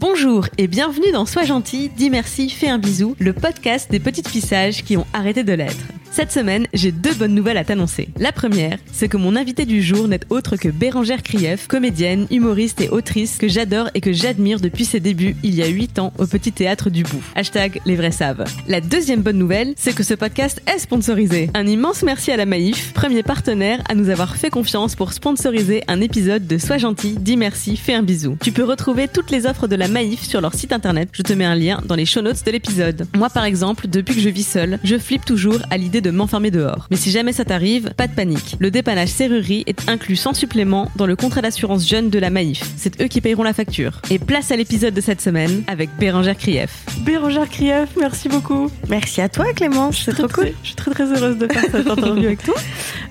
[0.00, 4.28] Bonjour et bienvenue dans Sois gentil, dis merci, fais un bisou, le podcast des petites
[4.28, 5.88] fissages qui ont arrêté de l'être.
[6.10, 8.08] Cette semaine, j'ai deux bonnes nouvelles à t'annoncer.
[8.18, 12.80] La première, c'est que mon invité du jour n'est autre que Bérangère Krief, comédienne, humoriste
[12.80, 16.12] et autrice que j'adore et que j'admire depuis ses débuts il y a 8 ans
[16.18, 17.22] au Petit Théâtre du Bout.
[17.34, 18.44] Hashtag les vrais savent.
[18.66, 21.50] La deuxième bonne nouvelle, c'est que ce podcast est sponsorisé.
[21.54, 25.84] Un immense merci à la Maïf, premier partenaire à nous avoir fait confiance pour sponsoriser
[25.88, 28.38] un épisode de Sois gentil, dis merci, fais un bisou.
[28.42, 31.08] Tu peux retrouver toutes les offres de la Maïf sur leur site internet.
[31.12, 33.06] Je te mets un lien dans les show notes de l'épisode.
[33.16, 36.50] Moi par exemple, depuis que je vis seule, je flippe toujours à l'idée de m'enfermer
[36.50, 36.86] dehors.
[36.90, 38.56] Mais si jamais ça t'arrive, pas de panique.
[38.58, 42.62] Le dépannage serrurerie est inclus sans supplément dans le contrat d'assurance jeune de la Maïf.
[42.76, 44.00] C'est eux qui payeront la facture.
[44.10, 46.84] Et place à l'épisode de cette semaine avec Bérangère Krief.
[47.00, 48.70] Bérangère Krief, merci beaucoup.
[48.88, 50.52] Merci à toi Clémence, c'est trop cool.
[50.62, 52.54] Je suis très très heureuse de faire cette interview avec toi,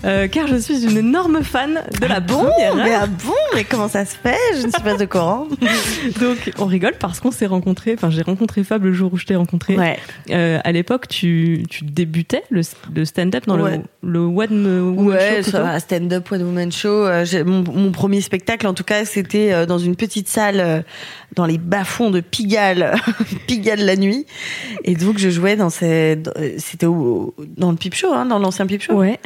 [0.05, 2.75] euh, car je suis une énorme fan de la Bon, première.
[2.75, 4.35] mais ah bon, mais comment ça se fait?
[4.59, 5.47] Je ne suis pas au courant.
[6.19, 9.25] Donc on rigole parce qu'on s'est rencontrés, enfin j'ai rencontré Fab le jour où je
[9.25, 9.75] t'ai rencontré.
[9.77, 9.97] Ouais.
[10.29, 12.61] Euh, à l'époque, tu, tu débutais le,
[12.95, 13.81] le stand-up dans Ouais.
[14.03, 15.51] le, le One Woman Ouais, Show.
[15.51, 17.05] va, stand-up One Woman Show.
[17.05, 20.83] euh, mon, mon premier spectacle, en tout cas, c'était euh, dans une petite salle
[21.35, 22.95] dans les bas-fonds de Pigalle,
[23.47, 24.25] Pigalle la nuit.
[24.83, 26.17] Et donc, je jouais dans ces,
[26.57, 28.93] c'était dans le Pipe Show, hein, dans l'ancien Pipe Show.
[28.93, 29.19] Ouais.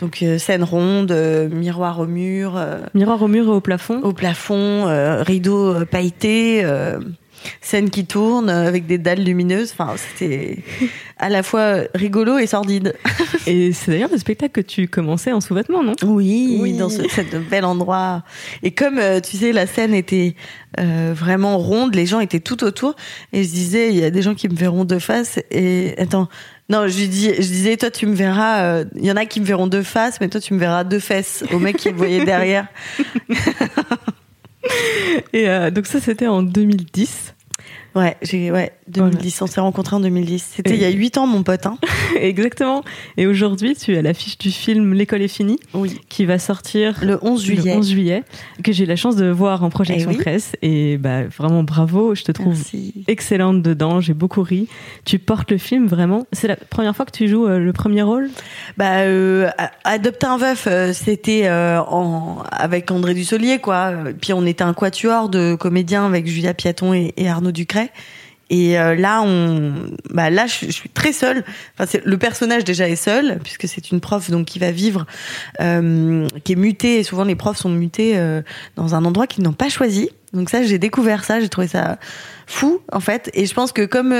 [0.00, 4.00] Donc, euh, scène ronde, euh, miroir au mur, euh, Miroir au mur et au plafond.
[4.02, 6.98] au plafond, euh, rideau pailleté, euh,
[7.60, 9.72] scène qui tourne euh, avec des dalles lumineuses.
[9.78, 10.58] Enfin, c'était
[11.18, 12.94] à la fois rigolo et sordide.
[13.46, 15.94] Et c'est d'ailleurs le spectacle que tu commençais en sous-vêtements, non?
[16.04, 16.72] Oui, Oui.
[16.76, 18.22] dans ce cet bel endroit.
[18.62, 20.34] Et comme euh, tu sais, la scène était
[20.78, 22.94] euh, vraiment ronde, les gens étaient tout autour.
[23.32, 25.38] Et je disais, il y a des gens qui me verront de face.
[25.50, 26.28] Et attends,
[26.70, 28.62] non, je disais, toi, tu me verras.
[28.62, 30.84] euh, Il y en a qui me verront de face, mais toi, tu me verras
[30.84, 31.44] de fesses.
[31.52, 32.66] Au mec qui me voyait derrière.
[35.32, 37.34] Et euh, donc ça, c'était en 2010.
[37.96, 39.42] Ouais, j'ai ouais 2010.
[39.42, 40.52] On s'est rencontrés en 2010.
[40.56, 41.66] C'était Et- il y a huit ans, mon pote.
[41.66, 41.76] Hein.
[42.20, 42.82] Exactement.
[43.16, 46.00] Et aujourd'hui, tu es à l'affiche du film L'école est finie, Oui.
[46.08, 47.72] qui va sortir Le 11 juillet.
[47.72, 48.22] le 11 juillet,
[48.62, 50.22] que j'ai eu la chance de voir en projection Eh oui.
[50.22, 50.52] presse.
[50.62, 53.04] Et bah, vraiment bravo, je te trouve Merci.
[53.08, 54.68] excellente dedans, j'ai beaucoup ri.
[55.04, 56.26] Tu portes le film vraiment.
[56.32, 58.30] C'est la première fois que tu joues euh, le premier rôle?
[58.76, 59.48] Bah, euh,
[59.84, 63.92] adopter un veuf, euh, c'était euh, en avec André Dussolier, quoi.
[64.20, 67.79] Puis on était un quatuor de comédiens avec Julia Piaton et, et Arnaud Ducret.
[68.50, 69.24] Et euh, là,
[70.10, 71.44] bah là, je, suis très seule.
[71.78, 75.06] Enfin, le personnage déjà est seul puisque c'est une prof donc qui va vivre,
[75.60, 77.04] euh, qui est mutée.
[77.04, 78.42] Souvent, les profs sont mutés euh,
[78.74, 80.10] dans un endroit qu'ils n'ont pas choisi.
[80.32, 81.40] Donc ça, j'ai découvert ça.
[81.40, 81.98] J'ai trouvé ça
[82.48, 83.30] fou en fait.
[83.34, 84.12] Et je pense que comme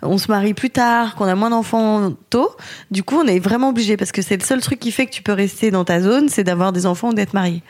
[0.00, 2.56] on se marie plus tard, qu'on a moins d'enfants tôt,
[2.90, 5.12] du coup, on est vraiment obligé parce que c'est le seul truc qui fait que
[5.12, 7.62] tu peux rester dans ta zone, c'est d'avoir des enfants ou d'être marié.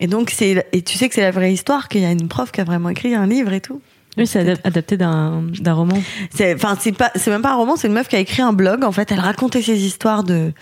[0.00, 2.26] Et donc c'est et tu sais que c'est la vraie histoire qu'il y a une
[2.26, 3.80] prof qui a vraiment écrit un livre et tout.
[4.18, 5.42] Oui, c'est adap- adapté d'un
[5.72, 5.96] roman.
[6.34, 8.42] C'est enfin c'est pas c'est même pas un roman, c'est une meuf qui a écrit
[8.42, 8.84] un blog.
[8.84, 10.52] En fait, elle racontait ses histoires de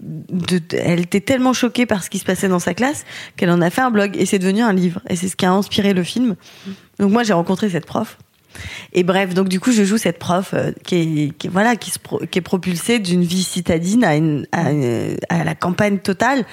[0.00, 3.04] de, elle était tellement choquée par ce qui se passait dans sa classe
[3.36, 5.46] qu'elle en a fait un blog et c'est devenu un livre et c'est ce qui
[5.46, 6.34] a inspiré le film.
[6.98, 8.18] Donc moi j'ai rencontré cette prof.
[8.92, 11.90] Et bref, donc du coup je joue cette prof euh, qui est, qui voilà qui,
[12.34, 14.46] est propulsée d'une vie citadine à, à, une-
[15.30, 16.44] à la campagne totale.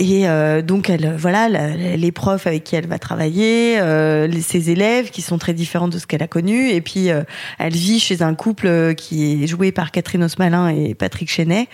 [0.00, 4.70] Et euh, donc, elle, voilà, la- les profs avec qui elle va travailler, euh, ses
[4.70, 6.70] élèves qui sont très différents de ce qu'elle a connu.
[6.70, 7.22] Et puis, euh,
[7.58, 11.68] elle vit chez un couple euh, qui est joué par Catherine Osmalin et Patrick Chenet,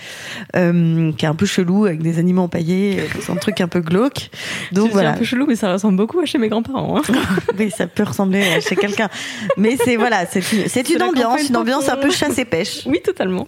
[0.57, 3.69] euh, qui est un peu chelou avec des animaux empaillés, euh, c'est un truc un
[3.69, 4.31] peu glauque.
[4.73, 6.99] Donc C'est voilà, un peu chelou, mais ça ressemble beaucoup à chez mes grands-parents.
[6.99, 7.03] hein.
[7.59, 9.09] oui, ça peut ressembler à chez quelqu'un.
[9.57, 12.83] Mais c'est voilà, c'est une, c'est ambiance, une ambiance un peu chasse et pêche.
[12.87, 13.47] Oui, totalement.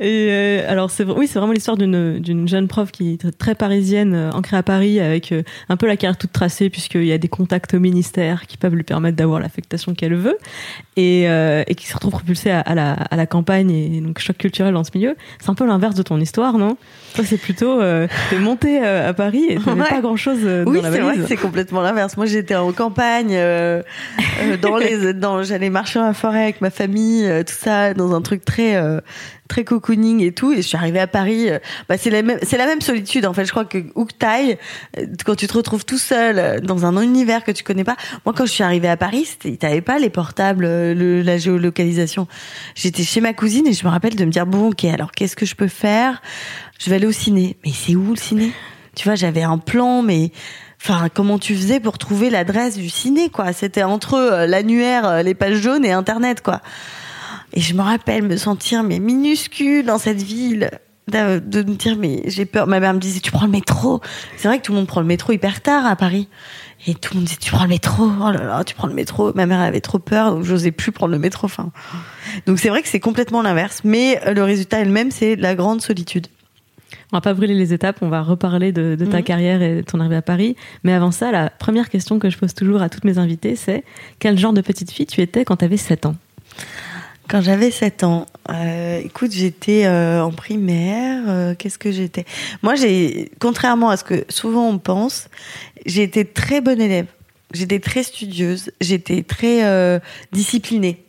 [0.00, 3.54] Et euh, alors, c'est oui, c'est vraiment l'histoire d'une d'une jeune prof qui est très
[3.54, 7.12] parisienne, euh, ancrée à Paris, avec euh, un peu la carrière toute tracée, puisqu'il y
[7.12, 10.36] a des contacts au ministère qui peuvent lui permettre d'avoir l'affectation qu'elle veut,
[10.96, 14.18] et, euh, et qui se retrouve propulsée à, à la, à la campagne et donc
[14.18, 15.14] choc culturel dans ce milieu.
[15.40, 16.76] C'est un peu l'inverse de ton histoire, non?
[17.14, 19.88] Toi, c'est plutôt euh, t'es montée euh, à Paris et t'avais Ouais.
[19.88, 22.16] pas grand chose dans Oui, la c'est vrai c'est complètement l'inverse.
[22.16, 23.82] Moi, j'étais en campagne, euh,
[24.60, 28.20] dans les, dans, j'allais marcher dans la forêt avec ma famille, tout ça, dans un
[28.22, 29.00] truc très, euh,
[29.48, 30.52] très cocooning et tout.
[30.52, 31.50] Et je suis arrivée à Paris.
[31.50, 31.58] euh,
[31.88, 33.44] bah, c'est la même, c'est la même solitude en fait.
[33.44, 34.58] Je crois que où que t'ailles,
[34.98, 37.96] euh, quand tu te retrouves tout seul euh, dans un univers que tu connais pas.
[38.24, 42.26] Moi, quand je suis arrivée à Paris, t'avais pas les portables, le, la géolocalisation.
[42.74, 45.36] J'étais chez ma cousine et je me rappelle de me dire bon, ok, alors qu'est-ce
[45.36, 46.22] que je peux faire?
[46.78, 47.56] Je vais aller au ciné.
[47.64, 48.52] Mais c'est où le ciné?
[48.96, 50.30] Tu vois, j'avais un plan, mais
[50.86, 53.54] Enfin, comment tu faisais pour trouver l'adresse du ciné, quoi?
[53.54, 56.60] C'était entre l'annuaire, les pages jaunes et Internet, quoi.
[57.54, 60.70] Et je me rappelle me sentir mais minuscule dans cette ville,
[61.10, 62.66] de, de me dire mais j'ai peur.
[62.66, 64.00] Ma mère me disait tu prends le métro.
[64.36, 66.28] C'est vrai que tout le monde prend le métro hyper tard à Paris.
[66.86, 68.04] Et tout le monde disait tu prends le métro.
[68.20, 69.32] Oh là là, tu prends le métro.
[69.34, 71.46] Ma mère avait trop peur, donc j'osais plus prendre le métro.
[71.46, 71.70] Enfin,
[72.46, 73.82] donc c'est vrai que c'est complètement l'inverse.
[73.84, 76.26] Mais le résultat est le même, c'est la grande solitude.
[77.12, 79.22] On va pas brûler les étapes, on va reparler de, de ta Mhm.
[79.24, 80.56] carrière et de ton arrivée à Paris.
[80.82, 83.84] Mais avant ça, la première question que je pose toujours à toutes mes invitées, c'est
[84.18, 86.16] quel genre de petite fille tu étais quand tu avais 7 ans?
[87.28, 91.22] Quand j'avais 7 ans, euh, écoute, j'étais euh, en primaire.
[91.26, 92.24] euh, Qu'est-ce que j'étais?
[92.62, 95.28] Moi, j'ai, contrairement à ce que souvent on pense,
[95.86, 97.06] j'ai été très bonne élève.
[97.52, 98.70] J'étais très studieuse.
[98.80, 99.98] J'étais très euh,
[100.32, 101.02] disciplinée.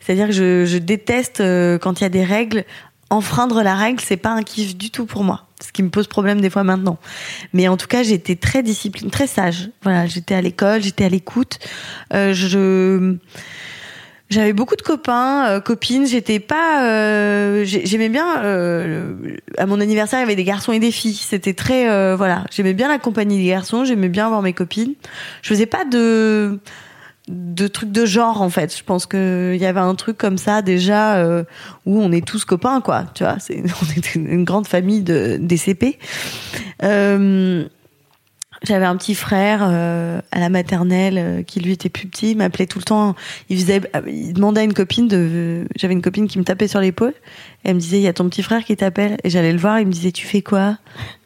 [0.00, 2.64] C'est-à-dire que je, je déteste euh, quand il y a des règles.
[3.08, 5.46] Enfreindre la règle, c'est pas un kiff du tout pour moi.
[5.64, 6.98] Ce qui me pose problème des fois maintenant.
[7.52, 9.70] Mais en tout cas, j'étais très discipline, très sage.
[9.82, 11.58] Voilà, j'étais à l'école, j'étais à l'écoute.
[12.12, 13.16] Euh, je
[14.28, 16.06] j'avais beaucoup de copains, euh, copines.
[16.06, 16.84] J'étais pas.
[16.84, 18.42] euh, j'ai- j'aimais bien.
[18.42, 19.14] euh,
[19.58, 21.14] à mon anniversaire, il y avait des garçons et des filles.
[21.14, 21.88] C'était très.
[21.90, 22.44] euh, voilà.
[22.50, 23.84] J'aimais bien la compagnie des garçons.
[23.84, 24.94] J'aimais bien voir mes copines.
[25.42, 26.58] Je faisais pas de
[27.28, 28.76] de trucs de genre en fait.
[28.76, 31.42] Je pense que il y avait un truc comme ça déjà euh,
[31.84, 33.04] où on est tous copains quoi.
[33.14, 35.98] Tu vois, c'est on était une grande famille de des CP.
[36.82, 37.64] Euh,
[38.62, 42.36] j'avais un petit frère euh, à la maternelle euh, qui lui était plus petit, il
[42.36, 43.14] m'appelait tout le temps.
[43.48, 45.66] Il faisait, il demandait à une copine de.
[45.76, 47.14] J'avais une copine qui me tapait sur l'épaule.
[47.64, 49.16] Elle me disait, il y a ton petit frère qui t'appelle.
[49.24, 50.78] Et j'allais le voir, il me disait, tu fais quoi?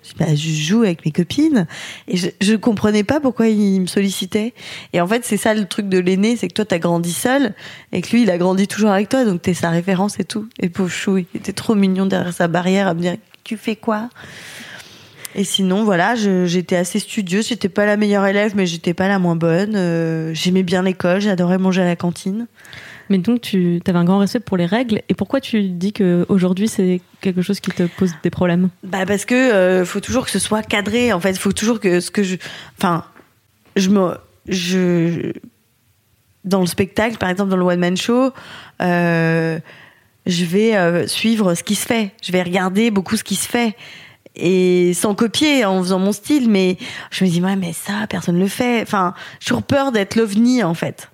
[0.03, 1.67] Je bah, je joue avec mes copines.
[2.09, 4.55] Et je, je comprenais pas pourquoi il me sollicitait.
[4.93, 7.55] Et en fait, c'est ça le truc de l'aîné, c'est que toi, t'as grandi seul,
[7.93, 10.49] et que lui, il a grandi toujours avec toi, donc t'es sa référence et tout.
[10.59, 13.77] Et pauvre chou, il était trop mignon derrière sa barrière à me dire, tu fais
[13.77, 14.09] quoi?
[15.35, 17.49] Et sinon, voilà, j'étais assez studieuse.
[17.49, 19.75] J'étais pas la meilleure élève, mais j'étais pas la moins bonne.
[19.77, 21.21] Euh, J'aimais bien l'école.
[21.21, 22.47] J'adorais manger à la cantine.
[23.09, 25.03] Mais donc tu avais un grand respect pour les règles.
[25.09, 28.69] Et pourquoi tu dis que aujourd'hui c'est quelque chose qui te pose des problèmes?
[28.85, 31.13] Bah parce que euh, faut toujours que ce soit cadré.
[31.13, 32.37] En fait, il faut toujours que ce que je,
[32.79, 33.05] enfin,
[33.75, 34.15] je me,
[34.47, 35.33] je,
[36.45, 38.31] dans le spectacle, par exemple dans le one man show,
[38.81, 39.59] euh,
[40.27, 42.13] je vais suivre ce qui se fait.
[42.23, 43.75] Je vais regarder beaucoup ce qui se fait
[44.37, 46.51] et sans copier en faisant mon style.
[46.51, 46.77] Mais
[47.11, 48.83] je me dis ouais, mais ça personne le fait.
[48.83, 51.11] Enfin, j'ai toujours peur d'être l'ovni en fait.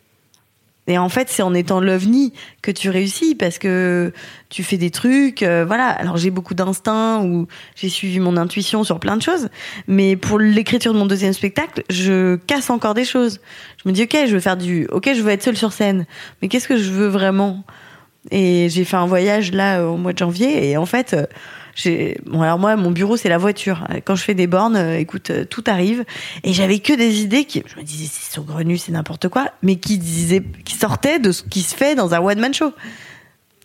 [0.88, 2.32] Et en fait, c'est en étant l'ovni
[2.62, 4.12] que tu réussis parce que
[4.50, 5.88] tu fais des trucs, euh, voilà.
[5.88, 9.48] Alors j'ai beaucoup d'instinct ou j'ai suivi mon intuition sur plein de choses,
[9.88, 13.40] mais pour l'écriture de mon deuxième spectacle, je casse encore des choses.
[13.82, 16.06] Je me dis ok, je veux faire du, ok, je veux être seule sur scène,
[16.40, 17.64] mais qu'est-ce que je veux vraiment?
[18.30, 21.16] Et j'ai fait un voyage là euh, au mois de janvier et en fait.
[21.76, 23.86] J'ai bon alors moi mon bureau c'est la voiture.
[24.04, 26.04] Quand je fais des bornes euh, écoute euh, tout arrive.
[26.42, 29.76] Et j'avais que des idées qui je me disais c'est saugrenu c'est n'importe quoi mais
[29.76, 32.72] qui disaient qui sortaient de ce qui se fait dans un one man show.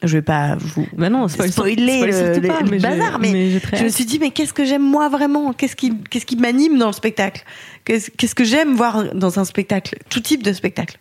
[0.03, 3.31] Je vais pas vous Bah non, spoil- spoiler spoil le, pas, le mais bazar mais,
[3.31, 5.53] mais je me suis dit mais qu'est-ce que j'aime moi vraiment?
[5.53, 7.43] Qu'est-ce qui qu'est-ce qui m'anime dans le spectacle?
[7.85, 9.95] Qu'est-ce qu'est-ce que j'aime voir dans un spectacle?
[10.09, 10.97] Tout type de spectacle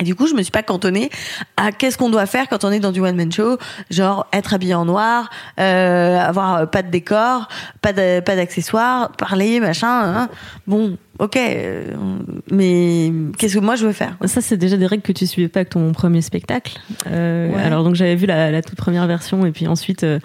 [0.00, 1.10] et du coup, je me suis pas cantonnée
[1.56, 3.58] à qu'est-ce qu'on doit faire quand on est dans du one man show,
[3.90, 5.28] genre être habillé en noir,
[5.60, 7.48] euh, avoir pas de décor,
[7.82, 9.88] pas pas d'accessoires, parler machin.
[9.88, 10.28] hein.
[10.66, 11.84] Bon, ok, euh,
[12.50, 15.48] mais qu'est-ce que moi je veux faire Ça, c'est déjà des règles que tu suivais
[15.48, 16.78] pas avec ton premier spectacle.
[17.06, 17.60] Euh, Ouais.
[17.62, 20.18] Alors, donc, j'avais vu la, la toute première version, et puis ensuite, euh,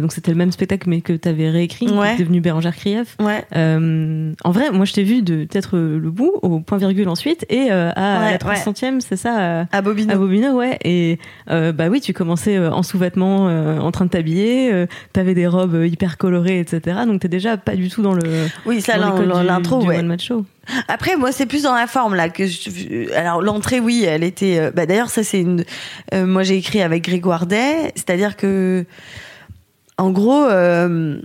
[0.00, 2.14] donc c'était le même spectacle, mais que tu avais réécrit, Ouais.
[2.14, 3.16] est devenu Bérangère Krief.
[3.20, 3.44] Ouais.
[3.56, 7.44] Euh, en vrai, moi, je t'ai vu de peut-être le bout, au point virgule ensuite,
[7.50, 10.12] et à Ouais, la 300e, c'est ça À Bobino.
[10.12, 10.78] à Bobino, ouais.
[10.84, 11.18] Et
[11.48, 16.16] bah oui, tu commençais en sous-vêtements, en train de t'habiller, euh, t'avais des robes hyper
[16.18, 16.98] colorées, etc.
[17.06, 18.22] Donc t'es déjà pas du tout dans le
[18.66, 19.98] Oui, ça, l'intro, ouais.
[19.98, 20.06] one.
[20.88, 23.12] Après, moi, c'est plus dans la forme là que je...
[23.14, 24.58] alors l'entrée, oui, elle était.
[24.58, 25.64] euh, Bah d'ailleurs, ça c'est une.
[26.14, 28.84] euh, moi, j'ai écrit avec Grégoire Day, c'est-à-dire que,
[29.98, 30.44] en gros.
[30.44, 31.20] euh,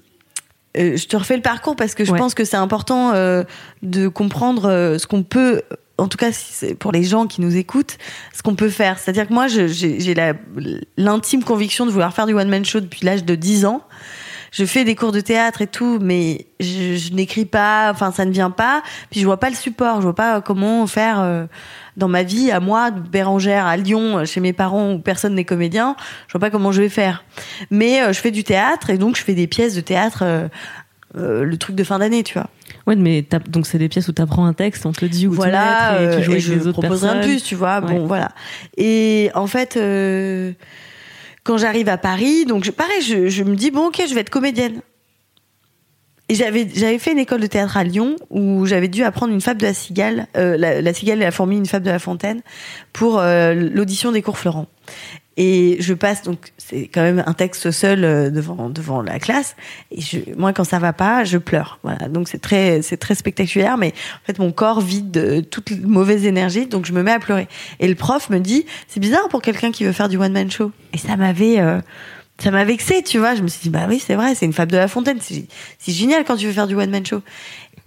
[0.75, 2.19] je te refais le parcours parce que je Ouais.
[2.19, 3.43] pense que c'est important euh,
[3.81, 5.63] de comprendre ce qu'on peut,
[5.97, 7.97] en tout cas si pour les gens qui nous écoutent,
[8.31, 8.99] ce qu'on peut faire.
[8.99, 10.13] C'est-à-dire que moi, je- j'ai
[10.97, 13.81] l'intime conviction de vouloir faire du one-man show depuis l'âge de 10 ans.
[14.51, 18.25] Je fais des cours de théâtre et tout, mais je, je n'écris pas, enfin ça
[18.25, 18.83] ne vient pas.
[19.11, 21.45] Puis je vois pas le support, je vois pas comment faire euh,
[21.95, 25.45] dans ma vie à moi, de Bérangère, à Lyon, chez mes parents où personne n'est
[25.45, 25.95] comédien.
[26.27, 27.23] Je vois pas comment je vais faire.
[27.71, 30.47] Mais euh, je fais du théâtre et donc je fais des pièces de théâtre, euh,
[31.17, 32.47] euh, le truc de fin d'année, tu vois.
[32.85, 35.33] Ouais, mais donc c'est des pièces où t'apprends un texte, on te le dit où
[35.33, 37.35] voilà, mettre et euh, tu joues et avec je les autres propose rien de personnes.
[37.35, 37.79] plus, tu vois.
[37.79, 37.93] Ouais.
[37.93, 38.29] Bon, voilà.
[38.77, 40.51] Et en fait, euh,
[41.47, 44.29] quand j'arrive à Paris, donc je, pareil, je, me dis bon, ok, je vais être
[44.29, 44.81] comédienne.
[46.27, 49.61] Et j'avais fait une école de théâtre à Lyon où j'avais dû apprendre une fable
[49.61, 52.41] de la cigale, euh, la, la cigale et la fourmi, une fable de la fontaine,
[52.91, 54.67] pour euh, l'audition des cours Florent.
[55.37, 59.55] Et je passe donc c'est quand même un texte seul euh, devant devant la classe.
[59.91, 60.01] Et
[60.35, 61.79] moi quand ça va pas, je pleure.
[61.83, 62.09] Voilà.
[62.09, 66.25] Donc c'est très c'est très spectaculaire, mais en fait mon corps vide de toute mauvaise
[66.25, 67.47] énergie, donc je me mets à pleurer.
[67.79, 70.49] Et le prof me dit c'est bizarre pour quelqu'un qui veut faire du one man
[70.49, 70.71] show.
[70.93, 71.79] Et ça m'avait euh,
[72.39, 73.35] ça m'a vexé, tu vois.
[73.35, 75.19] Je me suis dit, bah oui, c'est vrai, c'est une fable de La Fontaine.
[75.21, 77.21] C'est génial quand tu veux faire du one-man show.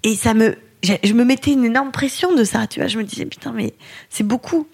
[0.02, 2.88] Et ça me, je me mettais une énorme pression de ça, tu vois.
[2.88, 3.74] Je me disais, putain, mais
[4.08, 4.66] c'est beaucoup.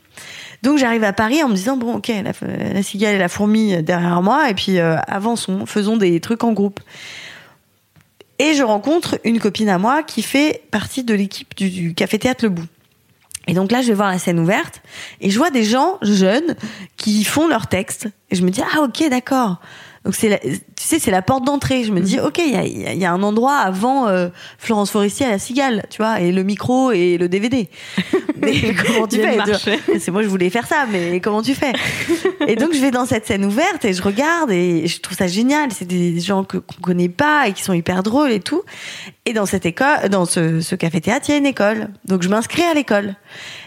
[0.62, 4.22] Donc j'arrive à Paris en me disant, bon, ok, la, cigale et la fourmi derrière
[4.22, 6.80] moi, et puis euh, avançons, faisons des trucs en groupe.
[8.38, 12.44] Et je rencontre une copine à moi qui fait partie de l'équipe du, Café Théâtre
[12.44, 12.66] Le Bout.
[13.46, 14.82] Et donc là, je vais voir la scène ouverte
[15.20, 16.56] et je vois des gens jeunes
[16.96, 18.08] qui font leur texte.
[18.30, 19.60] Et je me dis, ah ok, d'accord.
[20.06, 21.82] Donc c'est, la- tu sais, c'est la porte d'entrée.
[21.82, 24.06] Je me dis, ok, il y a, y a- il y a un endroit avant
[24.06, 27.68] euh, Florence Forestier à la Cigale, tu vois, et le micro et le DVD.
[28.40, 29.36] Mais comment tu fais?
[29.98, 31.72] C'est moi, je voulais faire ça, mais comment tu fais?
[32.46, 35.26] Et donc je vais dans cette scène ouverte et je regarde et je trouve ça
[35.26, 35.72] génial.
[35.72, 38.62] C'est des gens que qu'on connaît pas et qui sont hyper drôles et tout.
[39.24, 41.88] Et dans cette école, dans ce, ce café théâtre, il y a une école.
[42.04, 43.14] Donc je m'inscris à l'école.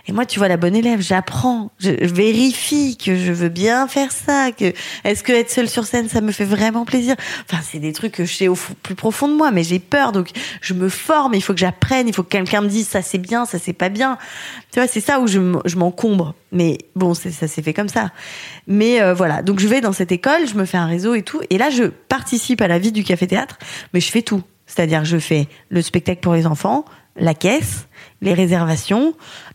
[0.10, 4.12] Et moi, tu vois, la bonne élève, j'apprends, je, vérifie que je veux bien faire
[4.12, 4.74] ça, que
[5.04, 7.16] est-ce que être seule sur scène, ça me fait vraiment plaisir?
[7.48, 10.12] Enfin, c'est des trucs que je sais au plus profond de moi, mais j'ai peur,
[10.12, 11.36] donc je me forme.
[11.36, 13.72] Il faut que j'apprenne, il faut que quelqu'un me dise ça c'est bien, ça c'est
[13.72, 14.18] pas bien.
[14.72, 15.38] Tu vois, c'est ça où je,
[15.76, 16.34] m'encombre.
[16.52, 18.10] Mais bon, ça s'est fait comme ça.
[18.66, 21.22] Mais euh, voilà, donc je vais dans cette école, je me fais un réseau et
[21.22, 23.60] tout, et là je participe à la vie du café théâtre,
[23.94, 24.42] mais je fais tout.
[24.66, 26.86] C'est-à-dire, je fais le spectacle pour les enfants,
[27.16, 27.88] la caisse,
[28.22, 29.14] les réservations,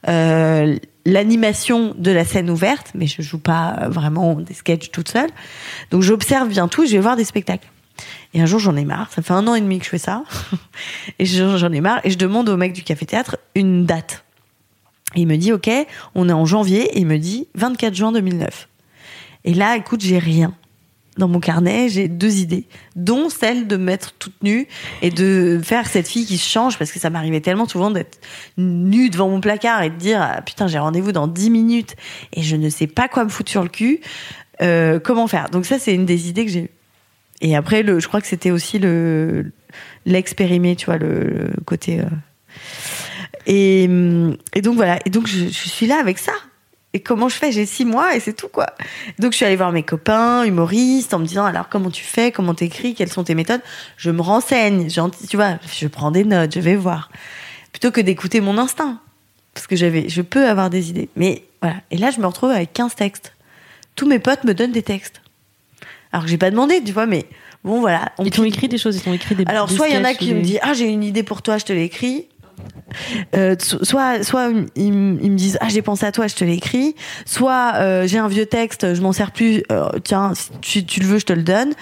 [0.08, 5.08] euh, l'animation de la scène ouverte, mais je joue pas euh, vraiment des sketchs toute
[5.08, 5.30] seule.
[5.90, 7.68] Donc j'observe bien tout, je vais voir des spectacles.
[8.32, 9.98] Et un jour j'en ai marre, ça fait un an et demi que je fais
[9.98, 10.24] ça,
[11.18, 14.24] et j'en ai marre, et je demande au mec du café théâtre une date.
[15.14, 15.70] Et il me dit, ok,
[16.16, 18.68] on est en janvier, et il me dit 24 juin 2009.
[19.44, 20.54] Et là, écoute, j'ai rien.
[21.16, 22.66] Dans mon carnet, j'ai deux idées,
[22.96, 24.66] dont celle de me mettre toute nue
[25.00, 28.18] et de faire cette fille qui se change, parce que ça m'arrivait tellement souvent d'être
[28.58, 31.94] nue devant mon placard et de dire ah, putain j'ai rendez-vous dans 10 minutes
[32.32, 34.00] et je ne sais pas quoi me foutre sur le cul.
[34.60, 35.50] Euh, comment faire?
[35.50, 36.70] Donc ça c'est une des idées que j'ai eues.
[37.40, 39.52] Et après le, je crois que c'était aussi le
[40.06, 41.20] l'expérimer, tu vois le,
[41.54, 42.00] le côté.
[42.00, 42.04] euh.
[43.46, 44.98] Et, hum, et donc voilà.
[45.04, 46.32] Et donc je, je suis là avec ça.
[46.94, 47.50] Et comment je fais?
[47.50, 48.68] J'ai six mois et c'est tout quoi.
[49.18, 52.30] Donc je suis allée voir mes copains humoristes en me disant alors comment tu fais,
[52.30, 53.60] comment t'écris, quelles sont tes méthodes?
[53.96, 57.10] Je me renseigne, tu vois, je prends des notes, je vais voir,
[57.72, 59.00] plutôt que d'écouter mon instinct,
[59.52, 61.08] parce que j'avais, je peux avoir des idées.
[61.16, 61.76] Mais voilà.
[61.90, 63.32] Et là je me retrouve avec 15 textes.
[63.96, 65.20] Tous mes potes me donnent des textes.
[66.12, 67.26] Alors que j'ai pas demandé, tu vois, mais
[67.64, 68.12] bon voilà.
[68.18, 69.98] On Ils t'ont écrit des choses, ils t'ont écrit des alors, des soit il y
[69.98, 72.28] en a qui me disent Ah, j'ai une idée pour toi, je te l'écris.
[73.34, 76.94] Euh, so- soit, soit ils, me disent Ah, j'ai pensé à toi, je te l'écris.
[77.26, 80.32] Soit euh, j'ai un vieux texte, je m'en sers plus, euh, tiens,
[80.62, 81.72] si tu, le veux, je te le donne.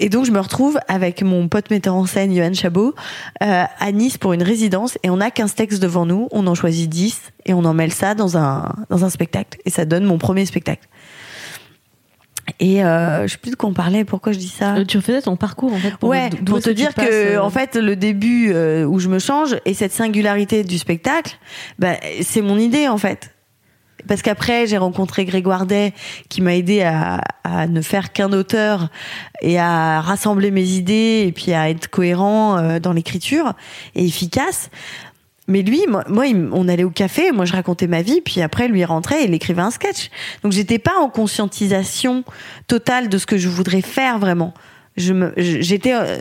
[0.00, 2.94] Et donc, je me retrouve avec mon pote metteur en scène, Johan Chabot,
[3.40, 4.98] à Nice pour une résidence.
[5.04, 7.92] Et on a 15 textes devant nous, on en choisit 10 et on en mêle
[7.92, 9.56] ça dans un, dans un spectacle.
[9.64, 10.88] Et ça donne mon premier spectacle.
[12.60, 14.76] Et euh, je sais plus de quoi on parlait, pourquoi je dis ça.
[14.76, 17.50] Euh, tu refaisais ton parcours en fait pour, ouais, pour te dire que euh, en
[17.50, 21.38] fait le début euh, où je me change et cette singularité du spectacle,
[21.78, 23.30] bah, c'est mon idée en fait.
[24.06, 25.94] Parce qu'après j'ai rencontré Grégoire Day
[26.28, 28.90] qui m'a aidé à, à ne faire qu'un auteur
[29.40, 33.54] et à rassembler mes idées et puis à être cohérent dans l'écriture
[33.94, 34.68] et efficace.
[35.46, 38.66] Mais lui, moi, moi, on allait au café, moi je racontais ma vie, puis après
[38.68, 40.10] lui rentrait et il écrivait un sketch.
[40.42, 42.24] Donc j'étais pas en conscientisation
[42.66, 44.54] totale de ce que je voudrais faire vraiment.
[44.96, 46.18] Je me, j'étais euh,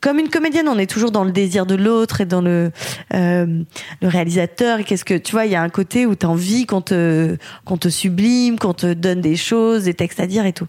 [0.00, 0.66] comme une comédienne.
[0.68, 2.70] On est toujours dans le désir de l'autre et dans le
[3.12, 3.62] euh,
[4.00, 4.82] le réalisateur.
[4.82, 7.76] Qu'est-ce que tu vois Il y a un côté où t'as envie qu'on te qu'on
[7.76, 10.66] te sublime, qu'on te donne des choses, des textes à dire et tout.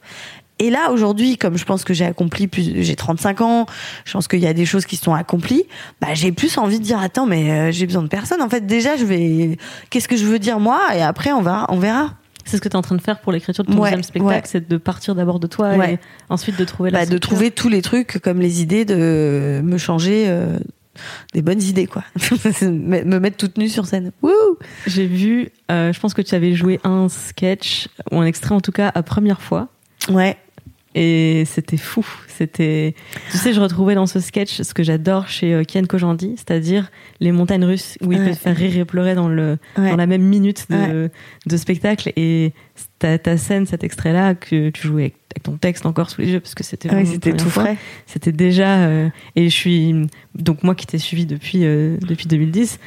[0.60, 3.66] Et là, aujourd'hui, comme je pense que j'ai accompli plus, j'ai 35 ans,
[4.06, 5.66] je pense qu'il y a des choses qui sont accomplies,
[6.00, 8.42] bah, j'ai plus envie de dire, attends, mais euh, j'ai besoin de personne.
[8.42, 9.58] En fait, déjà, je vais,
[9.90, 10.80] qu'est-ce que je veux dire moi?
[10.96, 12.14] Et après, on va, on verra.
[12.46, 14.04] C'est ce que tu es en train de faire pour l'écriture de ton Ouais, deuxième
[14.04, 14.42] spectacle, ouais.
[14.46, 15.94] c'est de partir d'abord de toi Ouais.
[15.96, 17.30] et ensuite de trouver la Bah, de structure.
[17.32, 20.58] trouver tous les trucs comme les idées de me changer euh,
[21.34, 22.04] des bonnes idées quoi
[22.62, 24.12] me me mettre toute nue sur scène
[24.86, 28.62] J'ai vu, euh, je pense que tu avais joué un sketch, ou un extrait en
[28.62, 29.68] tout cas, à première fois.
[30.10, 30.38] ouais
[30.98, 32.06] Et c'était fou.
[32.30, 32.96] C'était,
[33.32, 36.90] tu sais, je retrouvais dans ce sketch ce que j'adore chez euh, Ken Kojandi, c'est-à-dire
[37.20, 39.90] les montagnes russes où il peut faire rire et pleurer dans le, Ouais.
[39.90, 41.10] dans la même minute de,
[41.46, 42.12] de spectacle.
[42.16, 42.54] Et
[43.00, 46.40] ta, ta scène, cet extrait-là, que tu jouais avec ton texte encore sous les yeux,
[46.40, 47.64] parce que c'était Ouais, c'était tout fois.
[47.64, 49.96] frais C'était déjà, euh, et je suis,
[50.36, 52.80] donc moi qui t'ai suivi depuis, euh, depuis 2010,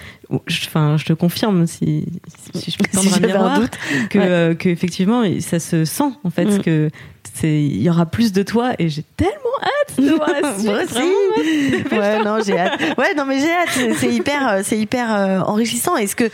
[0.47, 2.05] je- enfin, je te confirme, si,
[2.53, 3.79] si, si je peux Si tendre un j'avais un miroir, doute.
[4.11, 4.25] que, Ouais.
[4.29, 6.63] euh, que effectivement ça se sent en fait Mm.
[6.63, 6.91] que
[7.35, 10.67] c'est il y aura plus de toi et j'ai tellement hâte de voir la suite
[10.67, 10.95] Moi aussi.
[10.95, 12.01] vraiment.
[12.03, 12.81] Ouais, non, j'ai hâte.
[12.99, 13.95] Ouais, non, mais j'ai hâte.
[13.99, 15.97] C'est- hyper, c'est hyper euh, enrichissant.
[15.97, 16.29] Est-ce que,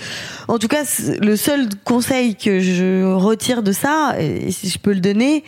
[0.49, 0.85] en tout cas,
[1.21, 5.45] le seul conseil que je retire de ça, et si je peux le donner,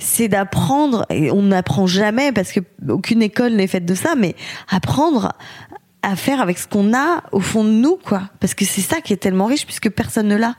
[0.00, 1.06] c'est d'apprendre.
[1.10, 4.34] Et on n'apprend jamais parce que aucune école n'est faite de ça, mais
[4.68, 5.32] apprendre
[6.02, 8.22] à faire avec ce qu'on a au fond de nous, quoi.
[8.40, 10.56] Parce que c'est ça qui est tellement riche puisque personne ne l'a.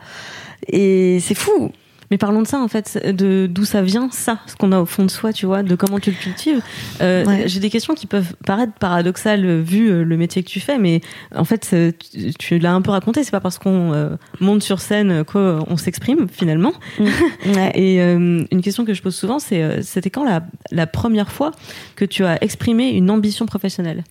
[0.67, 1.71] Et c'est fou.
[2.11, 4.85] Mais parlons de ça en fait de d'où ça vient ça ce qu'on a au
[4.85, 6.61] fond de soi tu vois de comment tu le cultives
[7.01, 7.43] Euh, Ouais.
[7.47, 10.77] j'ai des questions qui peuvent paraître paradoxales euh, vu euh, le métier que tu fais
[10.77, 11.01] mais
[11.35, 11.75] en fait
[12.11, 15.77] tu, tu l'as un peu raconté c'est pas parce qu'on euh, monte sur scène qu'on
[15.77, 17.71] s'exprime finalement Ouais.
[17.75, 21.51] Et euh, une question que je pose souvent, c'est c'était quand la, la première fois
[21.95, 24.03] que tu as exprimé une ambition professionnelle?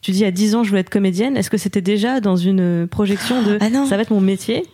[0.00, 1.36] Tu dis à 10 ans, je voulais être comédienne.
[1.36, 4.64] Est-ce que c'était déjà dans une projection de Ah ça va être mon métier?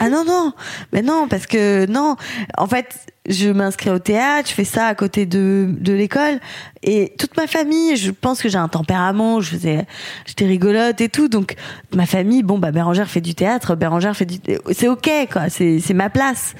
[0.00, 0.52] Ah non, non,
[0.92, 2.16] mais non, parce que non,
[2.58, 6.40] en fait, je m'inscris au théâtre, je fais ça à côté de, de l'école,
[6.82, 9.86] et toute ma famille, je pense que j'ai un tempérament, je faisais,
[10.26, 11.54] j'étais rigolote et tout, donc
[11.94, 14.38] ma famille, bon, bah, Bérangère fait du théâtre, Bérangère fait du,
[14.72, 16.54] c'est ok, quoi, c'est, c'est ma place,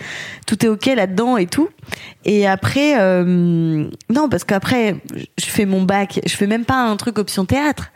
[0.46, 1.68] tout est ok là-dedans et tout.
[2.24, 3.24] Et après, euh,
[4.08, 7.90] non, parce qu'après, je fais mon bac, je fais même pas un truc option théâtre.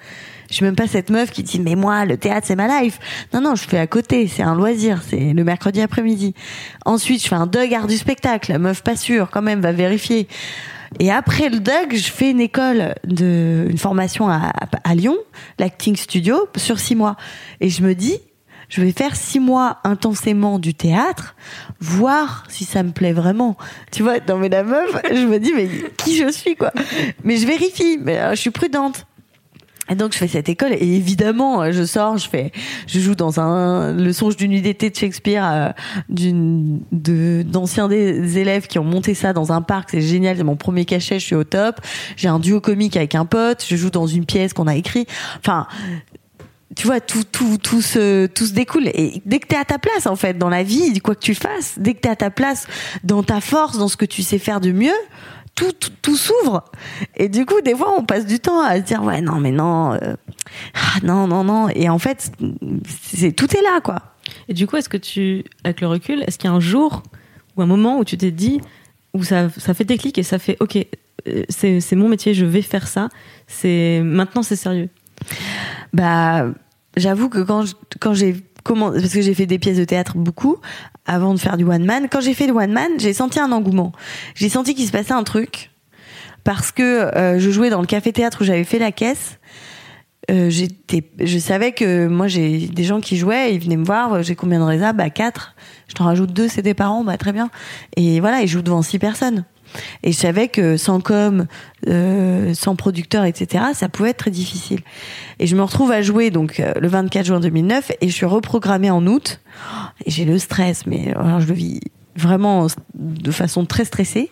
[0.55, 3.01] Je suis même pas cette meuf qui dit mais moi le théâtre c'est ma life.
[3.33, 6.33] Non non, je fais à côté, c'est un loisir, c'est le mercredi après-midi.
[6.85, 10.29] Ensuite, je fais un Doug art du spectacle, meuf pas sûre quand même va vérifier.
[11.01, 14.53] Et après le Doug, je fais une école de une formation à,
[14.85, 15.17] à Lyon,
[15.59, 17.17] l'acting studio sur six mois.
[17.61, 18.21] Et je me dis
[18.69, 21.35] je vais faire six mois intensément du théâtre,
[21.81, 23.57] voir si ça me plaît vraiment.
[23.91, 26.71] Tu vois, dans mais la meuf, je me dis mais qui je suis quoi?
[27.25, 29.05] Mais je vérifie, mais euh, je suis prudente.
[29.91, 32.53] Et donc je fais cette école et évidemment euh, je sors, je fais,
[32.87, 35.69] je joue dans un le songe d'une nuit d'été de Shakespeare euh,
[36.09, 40.45] d'une de d'anciens des élèves qui ont monté ça dans un parc, c'est génial, c'est
[40.45, 41.81] mon premier cachet, je suis au top.
[42.17, 45.07] J'ai un duo comique avec un pote, je joue dans une pièce qu'on a écrit.
[45.39, 45.67] Enfin,
[46.75, 48.89] tu vois tout tout tout se tout se découle.
[48.89, 51.35] Et dès que t'es à ta place en fait dans la vie, quoi que tu
[51.35, 52.67] fasses, dès que t'es à ta place
[53.03, 54.97] dans ta force, dans ce que tu sais faire de mieux,
[55.55, 56.65] tout, tout, tout s'ouvre.
[57.17, 59.53] Et du coup, des fois, on passe du temps à se dire, ouais, non, mais
[59.53, 60.15] non, euh,
[60.75, 61.69] ah, non, non, non.
[61.69, 62.33] Et en fait,
[62.89, 63.99] c'est, tout est là, quoi.
[64.49, 67.03] Et du coup, est-ce que tu, avec le recul, est-ce qu'il y a un jour
[67.57, 68.61] ou un moment où tu t'es dit,
[69.13, 70.77] où ça, ça fait déclic et ça fait, ok,
[71.29, 73.09] euh, c'est, c'est mon métier, je vais faire ça,
[73.47, 74.89] c'est, maintenant c'est sérieux?
[75.93, 76.47] Bah,
[76.97, 80.17] j'avoue que quand, je- quand j'ai commencé, parce que j'ai fait des pièces de théâtre
[80.17, 80.59] beaucoup,
[81.07, 83.53] avant de faire du one man, quand j'ai fait du one man, j'ai senti un
[83.53, 83.93] engouement.
[84.35, 85.71] J'ai senti qu'il se passait un truc.
[86.45, 89.39] Parce que euh, je jouais dans le café théâtre où j'avais fait la caisse.
[90.31, 94.15] Euh, j'étais, je savais que moi j'ai des gens qui jouaient, ils venaient me voir,
[94.15, 95.55] euh, j'ai combien de résa Bah quatre.
[95.89, 97.51] Je t'en rajoute deux, c'est des parents, bah très bien.
[97.97, 99.45] Et voilà, ils jouent devant six personnes.
[100.03, 101.47] Et je savais que sans com,
[101.89, 104.81] euh, sans producteur, etc., ça pouvait être très difficile.
[105.39, 108.27] Et je me retrouve à jouer donc euh, le 24 juin 2009 et je suis
[108.27, 109.41] reprogrammée en août.
[110.07, 111.81] Et j'ai le stress, mais alors je le vis
[112.17, 114.31] vraiment de façon très stressée.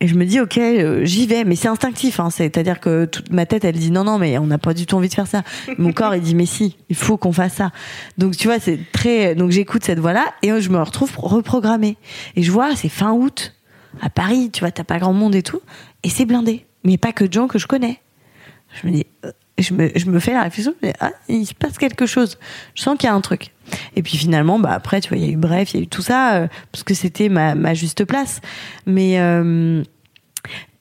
[0.00, 2.20] Et je me dis ok, euh, j'y vais, mais c'est instinctif.
[2.20, 4.86] Hein, C'est-à-dire que toute ma tête, elle dit non, non, mais on n'a pas du
[4.86, 5.42] tout envie de faire ça.
[5.78, 7.70] Mon corps, il dit mais si, il faut qu'on fasse ça.
[8.18, 9.34] Donc tu vois, c'est très.
[9.34, 11.96] Donc j'écoute cette voix-là et euh, je me retrouve reprogrammée.
[12.34, 13.54] Et je vois, c'est fin août
[14.00, 14.50] à Paris.
[14.52, 15.60] Tu vois, t'as pas grand monde et tout,
[16.02, 16.66] et c'est blindé.
[16.84, 18.00] Mais pas que de gens que je connais.
[18.80, 21.12] Je me dis, euh, je me, je me fais la réflexion, je me dis, ah,
[21.28, 22.38] il se passe quelque chose.
[22.74, 23.52] Je sens qu'il y a un truc.
[23.96, 25.82] Et puis finalement, bah après, tu vois, il y a eu bref, il y a
[25.84, 28.40] eu tout ça, euh, parce que c'était ma, ma juste place.
[28.86, 29.82] Mais, euh,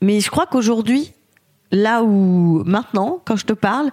[0.01, 1.13] mais je crois qu'aujourd'hui,
[1.71, 3.91] là où maintenant, quand je te parle,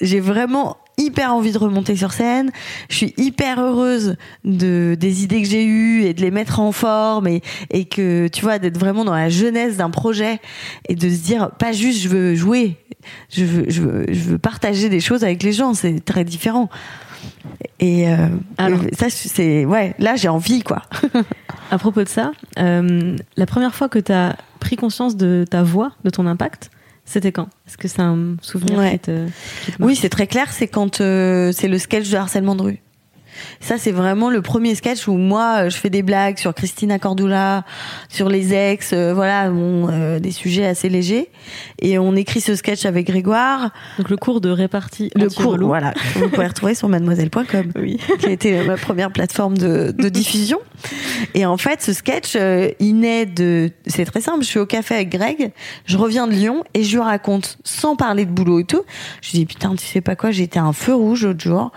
[0.00, 2.50] j'ai vraiment hyper envie de remonter sur scène.
[2.88, 6.72] Je suis hyper heureuse de des idées que j'ai eues et de les mettre en
[6.72, 10.40] forme et et que tu vois d'être vraiment dans la jeunesse d'un projet
[10.88, 12.76] et de se dire pas juste je veux jouer,
[13.30, 16.68] je veux je veux je veux partager des choses avec les gens, c'est très différent.
[17.80, 18.28] Et euh,
[18.58, 18.80] Alors.
[18.92, 20.82] ça c'est ouais, là j'ai envie quoi.
[21.70, 25.62] À propos de ça, euh, la première fois que tu as pris conscience de ta
[25.62, 26.70] voix, de ton impact,
[27.04, 27.48] c'était quand?
[27.66, 28.92] Est-ce que c'est un souvenir Ouais.
[28.92, 29.26] qui te,
[29.64, 32.62] qui te Oui, c'est très clair, c'est quand euh, c'est le sketch de harcèlement de
[32.62, 32.78] rue.
[33.60, 36.98] Ça, c'est vraiment le premier sketch où moi, euh, je fais des blagues sur Christina
[36.98, 37.64] Cordula,
[38.08, 41.30] sur les ex, euh, voilà, bon, euh, des sujets assez légers.
[41.80, 43.70] Et on écrit ce sketch avec Grégoire.
[43.98, 47.72] Donc le cours de répartie Le cours, voilà, vous pouvez retrouver sur mademoiselle.com.
[47.76, 47.98] Oui.
[48.18, 50.58] qui a été ma première plateforme de, de diffusion.
[51.34, 53.70] Et en fait, ce sketch, euh, il naît de...
[53.86, 55.52] C'est très simple, je suis au café avec Greg,
[55.86, 58.82] je reviens de Lyon et je lui raconte, sans parler de boulot et tout,
[59.22, 61.72] je lui dis, putain, tu sais pas quoi, j'étais à un feu rouge l'autre jour.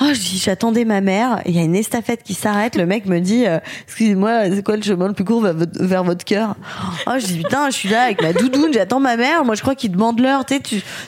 [0.00, 3.46] Dis, j'attendais ma mère, il y a une estafette qui s'arrête, le mec me dit,
[3.46, 6.56] euh, excusez-moi, c'est quoi le chemin le plus court vers votre, cœur?
[7.06, 9.62] Ah, je dis, putain, je suis là avec ma doudoune, j'attends ma mère, moi je
[9.62, 10.60] crois qu'il demande l'heure, tu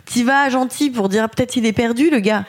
[0.04, 2.44] t'y vas gentil pour dire peut-être il est perdu, le gars.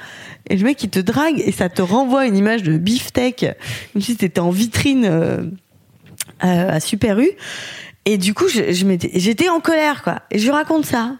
[0.50, 3.46] Et le mec, il te drague et ça te renvoie une image de beefsteak,
[3.94, 5.38] comme si t'étais en vitrine euh,
[6.44, 7.30] euh, à Super U.
[8.06, 10.22] Et du coup, j'étais en colère, quoi.
[10.32, 11.18] Et je lui raconte ça.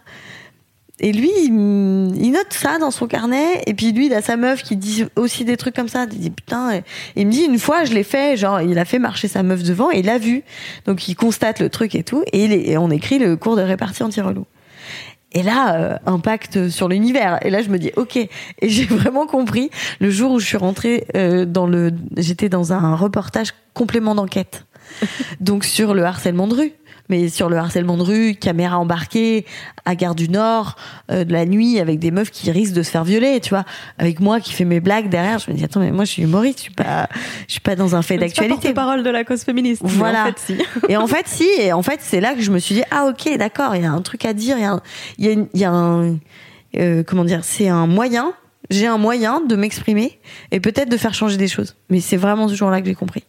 [1.00, 3.62] Et lui, il, note ça dans son carnet.
[3.66, 6.06] Et puis lui, il a sa meuf qui dit aussi des trucs comme ça.
[6.10, 6.72] Il dit putain.
[6.74, 6.82] Et
[7.14, 8.36] il me dit une fois, je l'ai fait.
[8.36, 10.42] Genre, il a fait marcher sa meuf devant et il l'a vu.
[10.86, 12.24] Donc il constate le truc et tout.
[12.32, 14.44] Et, il est- et on écrit le cours de répartie anti-relou.
[15.32, 17.38] Et là, euh, impact sur l'univers.
[17.44, 18.16] Et là, je me dis, ok.
[18.16, 18.28] Et
[18.62, 22.96] j'ai vraiment compris le jour où je suis rentrée euh, dans le, j'étais dans un
[22.96, 24.64] reportage complément d'enquête.
[25.40, 26.72] Donc sur le harcèlement de rue.
[27.10, 29.46] Mais sur le harcèlement de rue, caméra embarquée
[29.86, 30.76] à Gare du Nord,
[31.10, 33.64] euh, de la nuit, avec des meufs qui risquent de se faire violer, tu vois.
[33.96, 36.22] Avec moi qui fais mes blagues derrière, je me dis, attends, mais moi je suis
[36.24, 37.08] humoriste, je suis pas,
[37.46, 38.60] je suis pas dans un fait d'actualité.
[38.74, 39.80] porte-parole de la cause féministe.
[39.86, 40.24] Voilà.
[40.24, 40.58] en fait, si.
[40.90, 43.06] Et en fait, si, et en fait, c'est là que je me suis dit, ah
[43.06, 44.82] ok, d'accord, il y a un truc à dire, il y a un,
[45.16, 46.18] il y a, une- il y a un,
[46.76, 48.34] euh, comment dire, c'est un moyen,
[48.68, 50.20] j'ai un moyen de m'exprimer
[50.50, 51.74] et peut-être de faire changer des choses.
[51.88, 53.24] Mais c'est vraiment ce jour-là que j'ai compris.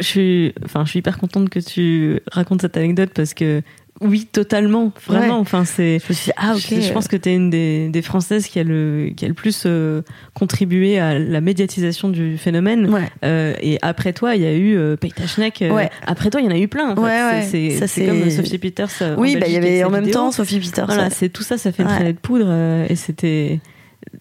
[0.00, 3.62] Je suis, enfin, je suis hyper contente que tu racontes cette anecdote parce que
[4.00, 5.34] oui, totalement, vraiment.
[5.34, 5.40] Ouais.
[5.40, 5.98] Enfin, c'est.
[6.06, 6.66] Je suis ah ok.
[6.70, 9.28] Je, je pense que tu es une des, des Françaises qui a le, qui a
[9.28, 10.02] le plus euh,
[10.34, 12.88] contribué à la médiatisation du phénomène.
[12.88, 13.08] Ouais.
[13.24, 15.62] Euh, et après toi, il y a eu euh, Peyta Schneck.
[15.62, 15.90] euh, Ouais.
[16.06, 16.90] Après toi, il y en a eu plein.
[16.96, 17.42] En fait.
[17.42, 18.88] C'est- C'est Ça, c'est c'est- comme Sophie Peters.
[19.16, 20.14] Oui, bah, il Belgique y avait en même vidéos.
[20.20, 20.86] temps Sophie Peters.
[20.86, 22.52] Voilà, c'est tout ça, ça fait une traînée de poudre
[22.88, 23.58] et c'était,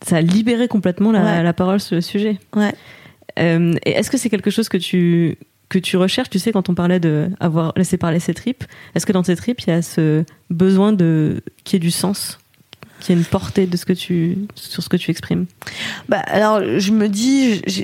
[0.04, 2.38] ça a libéré complètement la, parole sur le sujet.
[2.56, 2.74] Ouais.
[3.38, 5.38] Et est-ce que c'est quelque chose que tu
[5.70, 8.64] que tu recherches Tu sais, quand on parlait de avoir laissé parler ses tripes,
[8.96, 11.92] est-ce que dans tes tripes il y a ce besoin de qu'il y ait du
[11.92, 12.40] sens,
[13.00, 15.46] qu'il y ait une portée de ce que tu sur ce que tu exprimes?
[16.10, 17.84] Bah, alors, je me dis, je,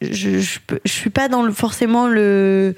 [0.00, 2.74] je, je suis pas dans le, forcément le.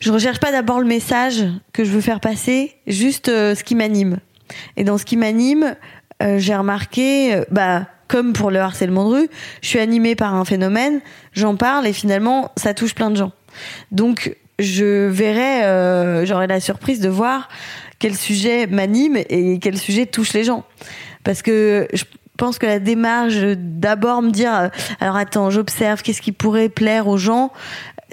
[0.00, 3.74] Je recherche pas d'abord le message que je veux faire passer, juste euh, ce qui
[3.74, 4.18] m'anime.
[4.76, 5.74] Et dans ce qui m'anime,
[6.22, 9.28] euh, j'ai remarqué, euh, bah, comme pour le harcèlement de rue,
[9.62, 11.00] je suis animée par un phénomène,
[11.32, 13.32] j'en parle et finalement, ça touche plein de gens.
[13.92, 17.48] Donc, je verrai, euh, j'aurai la surprise de voir
[17.98, 20.64] quel sujet m'anime et quel sujet touche les gens.
[21.24, 22.04] Parce que je
[22.36, 24.68] pense que la démarche d'abord me dire, euh,
[25.00, 27.52] alors attends, j'observe, qu'est-ce qui pourrait plaire aux gens,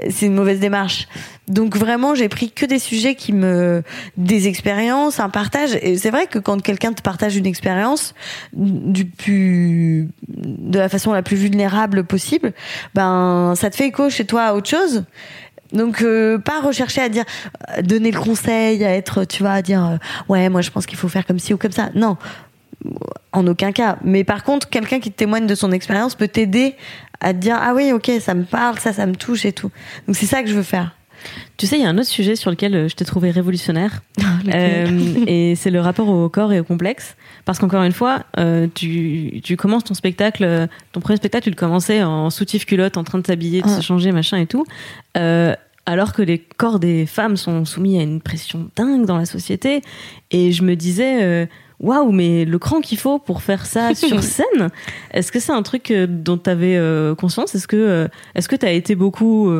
[0.10, 1.08] c'est une mauvaise démarche.
[1.48, 3.84] Donc vraiment, j'ai pris que des sujets qui me,
[4.18, 5.78] des expériences, un partage.
[5.82, 8.14] Et c'est vrai que quand quelqu'un te partage une expérience
[8.54, 12.54] du plus, de la façon la plus vulnérable possible,
[12.94, 15.04] ben ça te fait écho chez toi à autre chose.
[15.72, 17.26] Donc euh, pas rechercher à dire
[17.78, 19.98] euh, donner le conseil, à être tu vois à dire euh,
[20.30, 21.90] ouais moi je pense qu'il faut faire comme ci ou comme ça.
[21.96, 22.18] Non,
[23.32, 23.98] en aucun cas.
[24.04, 26.76] Mais par contre, quelqu'un qui te témoigne de son expérience peut t'aider
[27.21, 29.71] à te dire ah oui ok ça me parle, ça ça me touche et tout.
[30.08, 30.95] Donc c'est ça que je veux faire.
[31.58, 34.02] Tu sais, il y a un autre sujet sur lequel euh, je t'ai trouvé révolutionnaire,
[34.54, 37.15] Euh, et c'est le rapport au corps et au complexe.
[37.45, 41.56] Parce qu'encore une fois, euh, tu, tu commences ton spectacle, ton premier spectacle, tu le
[41.56, 44.65] commençais en soutif culotte, en train de s'habiller, de se changer, machin et tout.
[45.17, 45.56] Euh,
[45.88, 49.82] alors que les corps des femmes sont soumis à une pression dingue dans la société.
[50.30, 51.48] Et je me disais,
[51.80, 54.70] waouh, mais le cran qu'il faut pour faire ça sur scène,
[55.12, 56.80] est-ce que c'est un truc euh, dont tu avais
[57.18, 57.56] conscience?
[57.56, 59.52] Est-ce que euh, est-ce que tu as été beaucoup.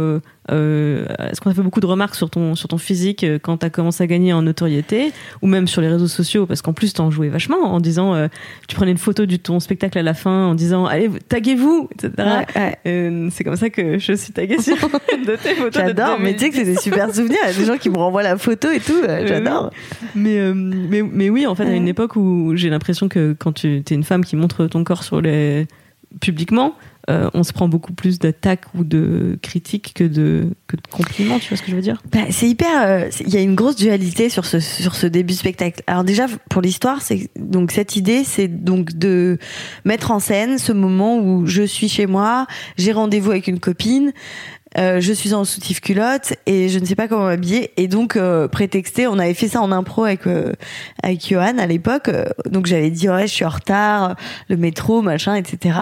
[0.52, 3.58] Euh, est-ce qu'on a fait beaucoup de remarques sur ton, sur ton physique euh, quand
[3.58, 6.74] tu as commencé à gagner en notoriété ou même sur les réseaux sociaux parce qu'en
[6.74, 8.28] plus t'en jouais vachement en disant euh,
[8.68, 12.14] tu prenais une photo de ton spectacle à la fin en disant allez taguez-vous etc
[12.18, 12.78] Ouais, ouais.
[12.86, 14.76] Euh, c'est comme ça que je suis taguée sur
[15.28, 17.40] de tes photos J'adore, mais tu sais que c'est des super souvenirs.
[17.44, 18.94] Il y a des gens qui me renvoient la photo et tout.
[19.08, 19.72] euh, J'adore.
[20.16, 23.78] mais, mais, mais oui, en fait, à une époque où j'ai l'impression que quand tu
[23.90, 25.68] es une femme qui montre ton corps sur les...
[26.22, 26.76] publiquement,
[27.10, 31.40] euh, on se prend beaucoup plus d'attaques ou de critiques que de, que de compliments,
[31.40, 32.02] tu vois ce que je veux dire?
[32.12, 32.82] Bah, c'est hyper.
[32.88, 35.82] euh, Il y a une grosse dualité sur ce sur ce début spectacle.
[35.88, 39.38] Alors déjà pour l'histoire, c'est donc cette idée, c'est donc de
[39.84, 44.12] mettre en scène ce moment où je suis chez moi, j'ai rendez-vous avec une copine.
[44.78, 47.72] euh, je suis en soutif culotte et je ne sais pas comment m'habiller.
[47.78, 50.52] Et donc, euh, prétexté, on avait fait ça en impro avec, euh,
[51.02, 52.10] avec Johan à l'époque.
[52.10, 54.16] Euh, Donc, j'avais dit, ouais, je suis en retard,
[54.50, 55.80] le métro, machin, etc.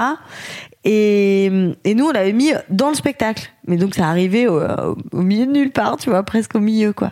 [0.86, 1.50] Et,
[1.86, 3.52] nous, on l'avait mis dans le spectacle.
[3.68, 4.62] Mais donc, ça arrivait au,
[5.14, 7.12] milieu de nulle part, tu vois, presque au milieu, quoi.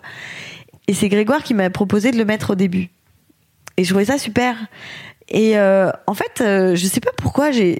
[0.87, 2.89] Et c'est Grégoire qui m'a proposé de le mettre au début.
[3.77, 4.57] Et je trouvais ça super.
[5.29, 7.77] Et euh, en fait, euh, je sais pas pourquoi j'ai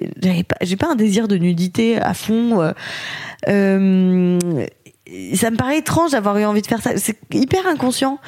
[0.48, 2.62] pas pas un désir de nudité à fond.
[2.62, 2.72] euh,
[3.48, 4.38] euh,
[5.34, 6.96] ça me paraît étrange d'avoir eu envie de faire ça.
[6.96, 8.18] C'est hyper inconscient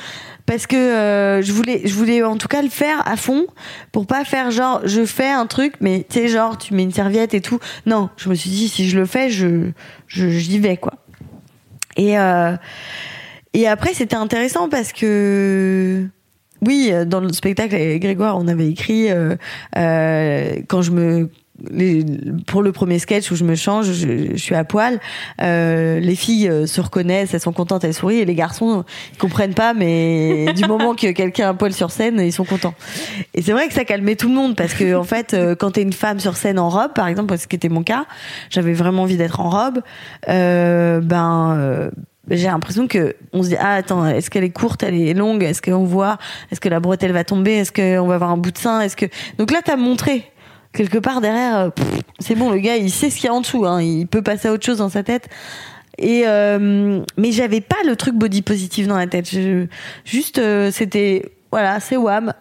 [0.46, 3.46] parce que euh, je voulais je voulais en tout cas le faire à fond
[3.92, 6.92] pour pas faire genre je fais un truc mais tu sais genre tu mets une
[6.92, 7.58] serviette et tout.
[7.86, 9.72] Non, je me suis dit si je le fais, je
[10.08, 10.94] j'y vais quoi.
[11.96, 12.56] Et euh,
[13.52, 16.08] et après c'était intéressant parce que
[16.66, 19.36] oui, dans le spectacle avec Grégoire, on avait écrit euh,
[19.76, 21.30] euh, quand je me
[21.70, 22.04] les-
[22.46, 24.98] pour le premier sketch où je me change, je, je suis à poil.
[25.40, 29.18] euh, les filles euh, se reconnaissent, elles sont contentes, elles sourient, et les garçons ils
[29.18, 32.74] comprennent pas, mais du moment que quelqu'un a un poil sur scène, ils sont contents.
[33.34, 35.72] Et c'est vrai que ça calmait tout le monde parce que en fait, euh, quand
[35.72, 38.04] t'es une femme sur scène en robe, par exemple, ce qui était mon cas,
[38.50, 39.80] j'avais vraiment envie d'être en robe.
[40.28, 41.90] Euh, ben euh,
[42.30, 45.42] j'ai l'impression que on se dit ah attends est-ce qu'elle est courte elle est longue
[45.42, 46.16] est-ce qu'on voit
[46.50, 48.96] est-ce que la bretelle va tomber est-ce qu'on va avoir un bout de sein est-ce
[48.96, 49.04] que
[49.36, 50.30] donc là t'as montré
[50.74, 51.70] quelque part derrière euh,
[52.18, 54.22] c'est bon le gars il sait ce qu'il y a en dessous hein, il peut
[54.22, 55.28] passer à autre chose dans sa tête.
[55.96, 59.30] Et euh, mais j'avais pas le truc body positive dans la tête.
[60.04, 62.34] Juste euh, c'était voilà c'est wham.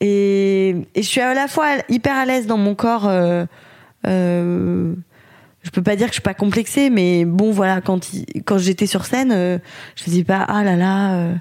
[0.00, 3.44] Et, et je suis à la fois hyper à l'aise dans mon corps euh,
[4.06, 4.94] euh,
[5.62, 8.10] je peux pas dire que je suis pas complexée, mais bon, voilà, quand,
[8.46, 9.58] quand j'étais sur scène, euh,
[9.94, 11.34] je faisais pas, ah là là,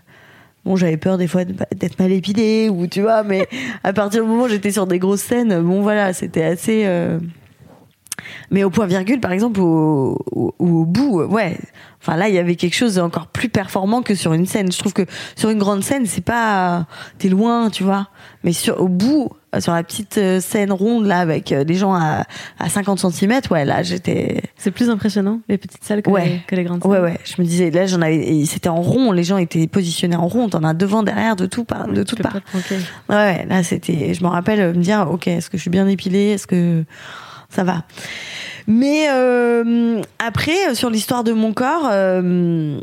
[0.65, 3.47] bon, j'avais peur des fois d'être mal épilée, ou tu vois, mais
[3.83, 6.83] à partir du moment où j'étais sur des grosses scènes, bon, voilà, c'était assez.
[6.85, 7.19] euh,
[8.51, 11.57] Mais au point virgule, par exemple, au, au, au bout, euh, ouais.
[12.01, 14.71] Enfin là, il y avait quelque chose d'encore plus performant que sur une scène.
[14.71, 18.07] Je trouve que sur une grande scène, c'est pas, t'es loin, tu vois.
[18.43, 21.93] Mais sur au bout, sur la petite euh, scène ronde là avec euh, les gens
[21.93, 22.23] à,
[22.59, 24.43] à 50 cm, ouais, là j'étais.
[24.57, 26.25] C'est plus impressionnant, les petites salles que, Ouais.
[26.25, 27.05] les, que les grandes Ouais, salles.
[27.05, 27.19] ouais.
[27.23, 29.11] Je me disais, là, j'en avais, c'était en rond.
[29.11, 30.49] Les gens étaient positionnés en rond.
[30.49, 32.39] T'en as devant, derrière, de tout part, de toutes parts.
[33.09, 35.71] Ouais, ouais, là, c'était, je me rappelle euh, me dire, ok, est-ce que je suis
[35.71, 36.29] bien épilée?
[36.31, 36.83] Est-ce que
[37.49, 37.83] ça va?
[38.67, 42.79] Mais, euh, après, euh, sur l'histoire de mon corps, euh,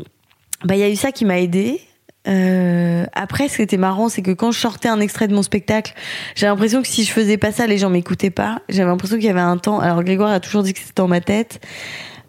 [0.65, 1.79] bah, il y a eu ça qui m'a aidé.
[2.27, 5.43] Euh, après, ce qui était marrant, c'est que quand je sortais un extrait de mon
[5.43, 5.93] spectacle,
[6.35, 8.61] j'ai l'impression que si je faisais pas ça, les gens m'écoutaient pas.
[8.69, 9.79] J'avais l'impression qu'il y avait un temps.
[9.79, 11.61] Alors Grégoire a toujours dit que c'était dans ma tête,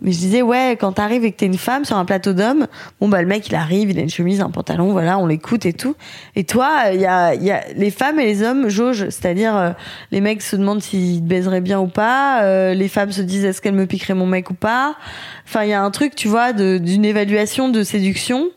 [0.00, 2.68] mais je disais ouais, quand t'arrives et que t'es une femme sur un plateau d'hommes,
[3.00, 5.66] bon bah le mec il arrive, il a une chemise, un pantalon, voilà, on l'écoute
[5.66, 5.96] et tout.
[6.36, 9.70] Et toi, il y a, y a les femmes et les hommes jaugent, c'est-à-dire euh,
[10.12, 13.44] les mecs se demandent s'ils te baiseraient bien ou pas, euh, les femmes se disent
[13.44, 14.94] est-ce qu'elle me piquerait mon mec ou pas?
[15.44, 18.50] Enfin, il y a un truc, tu vois, d'une évaluation de séduction.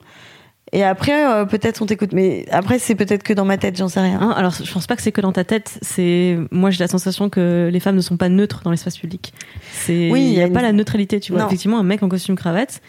[0.74, 2.14] Et après, euh, peut-être on t'écoute.
[2.14, 4.20] Mais après, c'est peut-être que dans ma tête, j'en sais rien.
[4.22, 5.78] Hein, alors, je pense pas que c'est que dans ta tête.
[5.82, 9.34] C'est moi, j'ai la sensation que les femmes ne sont pas neutres dans l'espace public.
[9.74, 11.42] C'est Oui, il y y a a une- pas la neutralité, tu vois.
[11.42, 11.48] Non.
[11.48, 12.82] Effectivement, un mec en costume cravate,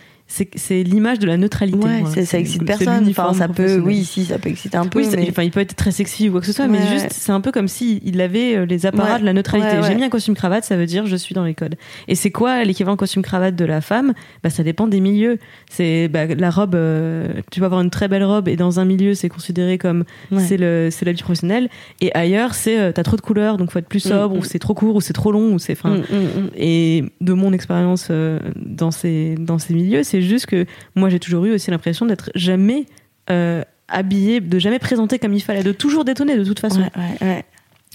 [0.57, 1.79] c'est l'image de la neutralité.
[1.79, 3.07] Ouais, ça excite personne.
[3.11, 5.01] Enfin, ça peut, oui, si, ça peut exciter un peu.
[5.01, 5.29] Oui, c'est- mais...
[5.31, 7.40] enfin, il peut être très sexy ou quoi que ce soit, mais juste, c'est un
[7.40, 9.21] peu comme si il avait euh, les apparats Ouais.
[9.21, 9.77] de la neutralité.
[9.87, 11.75] J'ai mis un costume cravate, ça veut dire je suis dans les codes.
[12.09, 14.12] Et c'est quoi l'équivalent costume cravate de la femme?
[14.42, 15.38] Bah, ça dépend des milieux.
[15.71, 16.75] C'est bah, la robe.
[16.75, 20.05] euh, tu peux avoir une très belle robe et dans un milieu, c'est considéré comme
[20.38, 21.68] c'est le c'est la vie professionnelle.
[22.01, 24.40] Et ailleurs, c'est euh, t'as trop de couleurs, donc faut être plus sobre, Mm, ou
[24.40, 24.45] mm.
[24.45, 25.77] c'est trop court, ou c'est trop long, ou c'est.
[25.85, 26.51] Mm, mm, mm.
[26.57, 31.21] et de mon expérience euh, dans ces dans ces milieux, c'est juste que moi j'ai
[31.21, 32.87] toujours eu aussi l'impression d'être jamais
[33.31, 36.81] euh, habillée, de jamais présenter comme il fallait, de toujours détonner de toute façon.
[36.81, 37.45] Ouais, ouais, ouais.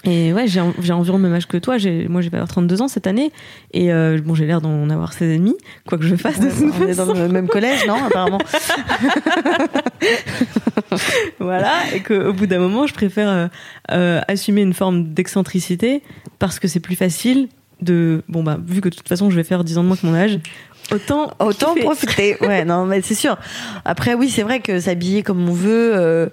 [0.04, 1.78] Et ouais, j'ai j'ai environ le même âge que toi.
[1.78, 3.32] J'ai moi j'ai avoir 32 ans cette année
[3.74, 5.56] et euh, bon j'ai l'air d'en avoir 16 et demi,
[5.88, 8.40] quoi que je fasse de toute on est dans le même collège, non Apparemment.
[11.40, 13.48] voilà, et qu'au bout d'un moment, je préfère euh,
[13.92, 16.04] euh, assumer une forme d'excentricité
[16.38, 17.48] parce que c'est plus facile
[17.82, 18.22] de.
[18.30, 20.06] Bon, bah, vu que de toute façon, je vais faire 10 ans de moins que
[20.06, 20.40] mon âge,
[20.92, 21.32] autant.
[21.40, 21.84] Autant kiffer.
[21.86, 22.38] profiter.
[22.42, 23.38] Ouais, non, mais c'est sûr.
[23.86, 26.28] Après, oui, c'est vrai que s'habiller comme on veut, euh,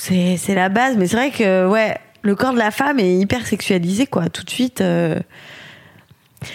[0.00, 0.96] c'est c'est la base.
[0.96, 4.44] Mais c'est vrai que, ouais, le corps de la femme est hyper sexualisé, quoi, tout
[4.44, 4.80] de suite.
[4.80, 5.18] euh.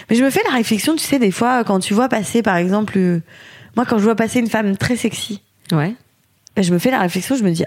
[0.10, 2.56] Mais je me fais la réflexion, tu sais, des fois, quand tu vois passer, par
[2.56, 3.22] exemple, euh,
[3.76, 5.96] moi, quand je vois passer une femme très sexy, Ouais.
[6.56, 7.64] ben, je me fais la réflexion, je me dis,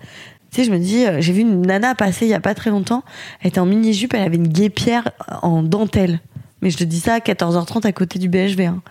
[0.00, 0.06] tu
[0.50, 2.70] sais, je me dis, euh, j'ai vu une nana passer il y a pas très
[2.70, 3.04] longtemps,
[3.42, 5.10] elle était en mini-jupe, elle avait une guépière
[5.42, 6.20] en dentelle.
[6.62, 8.62] Mais je te dis ça à 14h30 à côté du BHV.
[8.66, 8.82] hein.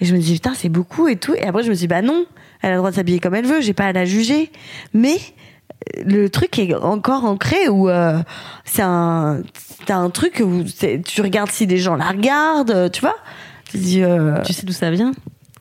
[0.00, 1.34] Et je me dis, putain, c'est beaucoup et tout.
[1.34, 2.26] Et après, je me dis, bah non,
[2.62, 4.50] elle a le droit de s'habiller comme elle veut, j'ai pas à la juger.
[4.92, 5.16] Mais
[5.96, 8.18] euh, le truc est encore ancré où euh,
[8.64, 9.40] c'est un,
[9.88, 10.64] un truc où
[11.04, 13.16] tu regardes si des gens la regardent, euh, tu vois.
[13.70, 15.12] Tu euh, Tu sais d'où ça vient?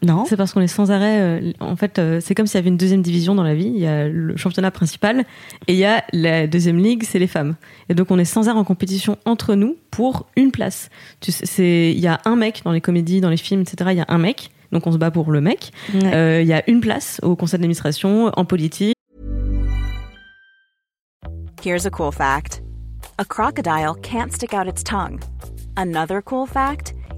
[0.05, 0.25] Non.
[0.25, 1.19] C'est parce qu'on est sans arrêt.
[1.19, 3.67] euh, en fait, euh, c'est comme s'il y avait une deuxième division dans la vie.
[3.73, 5.25] Il y a le championnat principal
[5.67, 7.55] et il y a la deuxième ligue, c'est les femmes.
[7.89, 10.89] Et donc, on est sans arrêt en compétition entre nous pour une place.
[11.19, 13.89] Tu sais, c'est il y a un mec dans les comédies, dans les films, etc.
[13.91, 14.51] Il y a un mec.
[14.71, 15.71] Donc, on se bat pour le mec.
[15.93, 16.13] Ouais.
[16.13, 18.95] Euh, Il y a une place au conseil d'administration, en politique.
[21.63, 22.61] Here's a cool fact
[23.17, 25.19] a crocodile can't stick out its tongue.
[25.77, 26.93] Another cool fact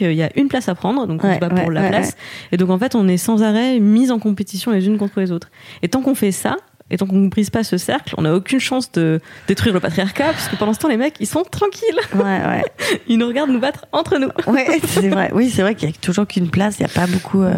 [0.00, 1.82] Il y a une place à prendre, donc on Ouais, se bat ouais, pour la
[1.82, 2.16] ouais, place.
[2.52, 5.32] Et donc en fait, on est sans arrêt mis en compétition les unes contre les
[5.32, 5.50] autres.
[5.82, 6.56] Et tant qu'on fait ça,
[6.90, 9.80] et tant qu'on ne brise pas ce cercle, on n'a aucune chance de détruire le
[9.80, 11.98] patriarcat, parce que pendant ce temps, les mecs, ils sont tranquilles.
[12.14, 12.64] Ouais, ouais.
[13.08, 14.28] Ils nous regardent nous battre entre nous.
[14.46, 15.30] Ouais, c'est vrai.
[15.34, 16.78] Oui, c'est vrai qu'il y a toujours qu'une place.
[16.78, 17.42] Il n'y a pas beaucoup.
[17.42, 17.52] euh,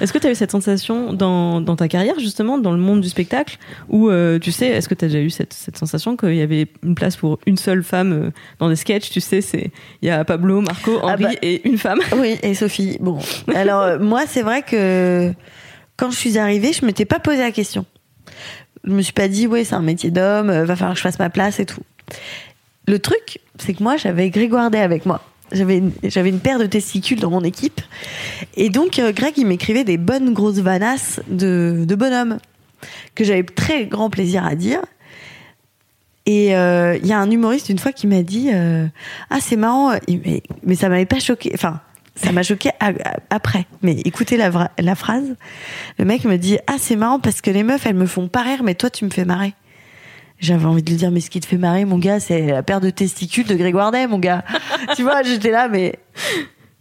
[0.00, 3.00] Est-ce que tu as eu cette sensation dans, dans ta carrière, justement, dans le monde
[3.00, 6.16] du spectacle, où euh, tu sais, est-ce que tu as déjà eu cette, cette sensation
[6.16, 9.10] qu'il y avait une place pour une seule femme euh, dans des sketchs?
[9.10, 9.70] Tu sais, c'est
[10.02, 11.30] il y a Pablo, Marco, Henri bah.
[11.42, 11.98] et une femme.
[12.16, 12.98] Oui, et Sophie.
[13.00, 13.18] Bon,
[13.54, 15.32] alors moi, c'est vrai que
[15.96, 17.84] quand je suis arrivée, je m'étais pas posé la question.
[18.86, 21.02] Je me suis pas dit, ouais, c'est un métier d'homme, euh, va falloir que je
[21.02, 21.82] fasse ma place et tout.
[22.86, 25.22] Le truc, c'est que moi, j'avais Grégoire Day avec moi.
[25.52, 27.80] J'avais une, une paire de testicules dans mon équipe.
[28.56, 32.38] Et donc, euh, Greg, il m'écrivait des bonnes grosses vanasses de, de bonhomme
[33.14, 34.80] que j'avais très grand plaisir à dire.
[36.26, 38.86] Et euh, il y a un humoriste une fois qui m'a dit euh,
[39.30, 41.80] ah c'est marrant mais, mais ça m'avait pas choqué enfin
[42.16, 42.70] ça m'a choqué
[43.30, 43.66] après.
[43.82, 45.36] Mais écoutez la, la phrase.
[45.98, 48.42] Le mec me dit ah c'est marrant parce que les meufs elles me font pas
[48.42, 49.54] rire mais toi tu me fais marrer
[50.38, 52.62] j'avais envie de lui dire mais ce qui te fait marrer mon gars c'est la
[52.62, 54.44] paire de testicules de Grégoire Day mon gars
[54.96, 55.94] tu vois j'étais là mais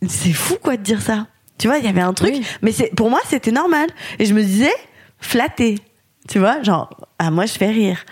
[0.08, 1.28] c'est fou quoi de dire ça.
[1.58, 2.45] Tu vois il y avait un truc Oui.
[2.62, 3.89] mais c'est pour moi c'était normal.
[4.19, 4.74] Et je me disais
[5.19, 5.80] flatté
[6.28, 8.04] tu vois genre ah moi je fais rire.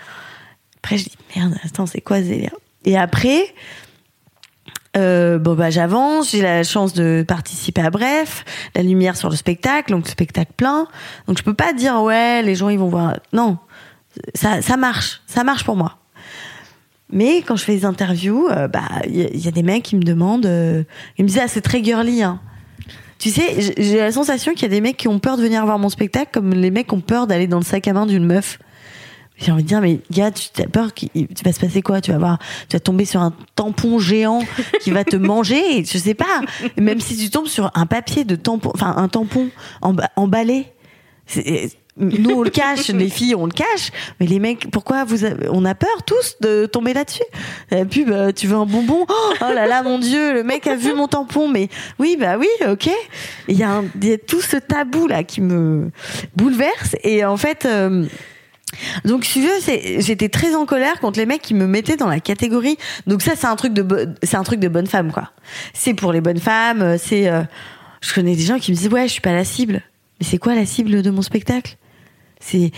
[0.84, 3.54] Après, je dis merde, attends, c'est quoi ce délire Et après,
[4.96, 9.36] euh, bon bah j'avance, j'ai la chance de participer à Bref, la lumière sur le
[9.36, 10.86] spectacle, donc le spectacle plein.
[11.26, 13.16] Donc je peux pas dire ouais, les gens ils vont voir.
[13.32, 13.58] Non,
[14.34, 15.98] ça ça marche, ça marche pour moi.
[17.10, 20.02] Mais quand je fais des interviews, euh, bah il y, a- des mecs qui me
[20.02, 20.82] demandent, euh,
[21.18, 22.22] ils me disent ah c'est très girly.
[22.22, 22.40] Hein.
[23.18, 25.64] Tu sais, j'ai la sensation qu'il y a des mecs qui ont peur de venir
[25.64, 28.26] voir mon spectacle, comme les mecs ont peur d'aller dans le sac à main d'une
[28.26, 28.58] meuf.
[29.36, 32.00] J'ai envie de dire, mais gars, tu as peur qu'il tu vas se passer quoi?
[32.00, 34.42] Tu vas voir, tu vas tomber sur un tampon géant
[34.80, 35.84] qui va te manger.
[35.84, 36.40] Je sais pas.
[36.78, 39.48] Même si tu tombes sur un papier de tampon, enfin un tampon
[39.82, 40.66] emba- emballé.
[41.96, 45.48] Nous on le cache, les filles on le cache, mais les mecs, pourquoi vous avez-
[45.50, 47.22] on a peur tous de tomber là-dessus?
[47.70, 49.06] La pub, euh, tu veux un bonbon?
[49.08, 51.68] Oh là là, mon dieu, le mec a vu mon tampon, mais
[51.98, 52.88] oui, bah oui, ok.
[53.48, 55.90] Il y, a un- il y a tout ce tabou là qui me
[56.36, 57.64] bouleverse et en fait.
[57.64, 58.06] euh,
[59.04, 59.46] donc, si
[59.98, 62.76] j'étais très en colère contre les mecs qui me mettaient dans la catégorie.
[63.06, 65.30] Donc ça, c'est un truc de, c'est un truc de bonne femme, quoi.
[65.72, 66.82] C'est pour les bonnes femmes.
[66.82, 67.42] euh, C'est, euh,
[68.00, 69.82] je connais des gens qui me disent ouais, je suis pas la cible.
[70.20, 71.76] Mais c'est quoi la cible de mon spectacle?
[72.40, 72.70] C'est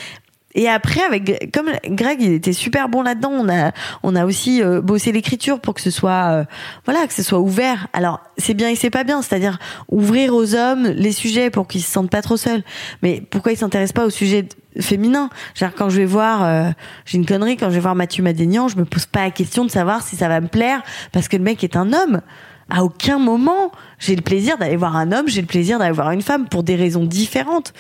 [0.59, 3.31] et après, avec comme Greg, il était super bon là-dedans.
[3.31, 6.47] On a, on a aussi euh, bossé l'écriture pour que ce soit,
[6.87, 7.89] voilà, que ce soit ouvert.
[7.93, 9.21] Alors, c'est bien et c'est pas bien.
[9.21, 9.59] C'est-à-dire
[9.91, 12.65] ouvrir aux hommes les sujets pour qu'ils se sentent pas trop seuls.
[13.03, 14.49] Mais pourquoi ils s'intéressent pas aux sujets
[14.81, 16.71] féminins Genre quand je vais voir, euh,
[17.05, 19.65] j'ai une connerie quand je vais voir Mathieu Madénian, je me pose pas la question
[19.65, 22.21] de savoir si ça va me plaire parce que le mec est un homme.
[22.69, 26.11] À aucun moment, j'ai le plaisir d'aller voir un homme, j'ai le plaisir d'aller voir
[26.11, 27.73] une femme pour des raisons différentes.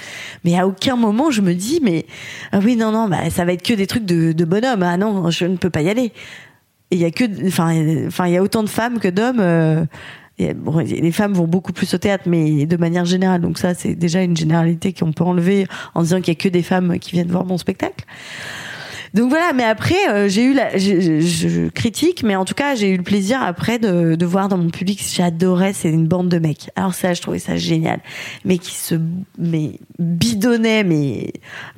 [0.45, 2.07] Mais à aucun moment, je me dis, mais
[2.53, 4.85] ah oui, non, non, bah, ça va être que des trucs de, bonhomme.
[4.85, 6.13] Ah non, je ne peux pas y aller.
[6.93, 7.73] Il y a que, enfin,
[8.27, 9.41] il y a autant de femmes que d'hommes.
[9.41, 9.85] euh,
[10.39, 13.41] bon, les femmes vont beaucoup plus au théâtre, mais de manière générale.
[13.41, 16.49] Donc ça, c'est déjà une généralité qu'on peut enlever en disant qu'il y a que
[16.49, 18.05] des femmes qui viennent voir mon spectacle.
[19.15, 22.53] Donc voilà, mais après, euh, j'ai eu la, je, je- je critique, mais en tout
[22.53, 26.07] cas, j'ai eu le plaisir après de, de voir dans mon public, j'adorais, c'est une
[26.07, 26.69] bande de mecs.
[26.77, 28.01] Alors ça, je trouvais ça génial,
[28.45, 28.97] mais qui se,
[29.39, 31.33] mais bidonnaient, mais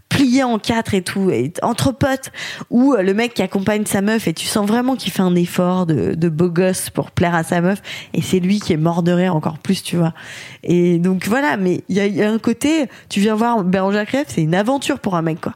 [0.08, 2.30] pliés en quatre et tout, et entre potes,
[2.70, 5.34] ou euh, le mec qui accompagne sa meuf et tu sens vraiment qu'il fait un
[5.34, 7.82] effort de, de beau gosse pour plaire à sa meuf,
[8.14, 10.14] et c'est lui qui est mort de rire encore plus, tu vois.
[10.62, 14.26] Et donc voilà, mais il y y a un côté, tu viens voir Bérangère Crève,
[14.28, 15.54] c'est une aventure pour un mec, quoi.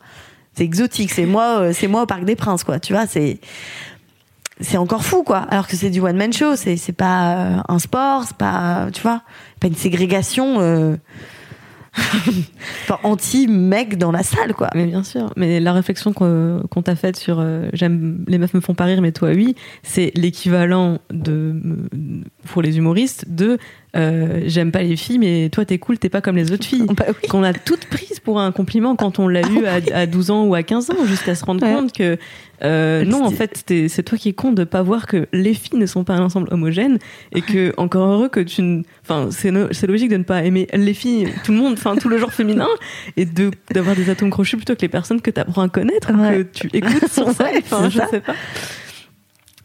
[0.54, 2.78] C'est exotique, c'est moi, euh, c'est moi au Parc des Princes, quoi.
[2.78, 3.38] Tu vois, c'est
[4.60, 5.38] c'est encore fou, quoi.
[5.50, 8.88] Alors que c'est du one man show, c'est c'est pas euh, un sport, c'est pas,
[8.92, 9.22] tu vois,
[9.60, 10.60] pas une ségrégation.
[10.60, 10.96] euh,
[12.84, 14.68] enfin, anti-mec dans la salle, quoi.
[14.74, 15.30] Mais bien sûr.
[15.36, 19.02] Mais la réflexion qu'on t'a faite sur euh, j'aime les meufs me font pas rire,
[19.02, 21.54] mais toi oui, c'est l'équivalent de
[22.46, 23.58] pour les humoristes de
[23.94, 26.86] euh, j'aime pas les filles, mais toi t'es cool, t'es pas comme les autres filles.
[26.96, 27.28] Bah oui.
[27.28, 30.44] Qu'on a toutes prises pour un compliment quand on l'a eu à, à 12 ans
[30.44, 31.74] ou à 15 ans, jusqu'à se rendre Ouais.
[31.74, 32.18] compte que
[32.64, 35.78] euh, non, en fait, c'est toi qui es con de pas voir que les filles
[35.78, 36.98] ne sont pas un ensemble homogène
[37.34, 40.68] et que encore heureux que tu, ne- enfin, c'est no- logique de ne pas aimer
[40.72, 42.68] les filles, tout le monde, enfin tout le genre féminin
[43.16, 46.16] et de d'avoir des atomes crochus plutôt que les personnes que t'apprends à connaître ou
[46.16, 47.48] que tu écoutes sur ça.
[47.58, 48.06] Enfin, je ça.
[48.08, 48.34] sais pas.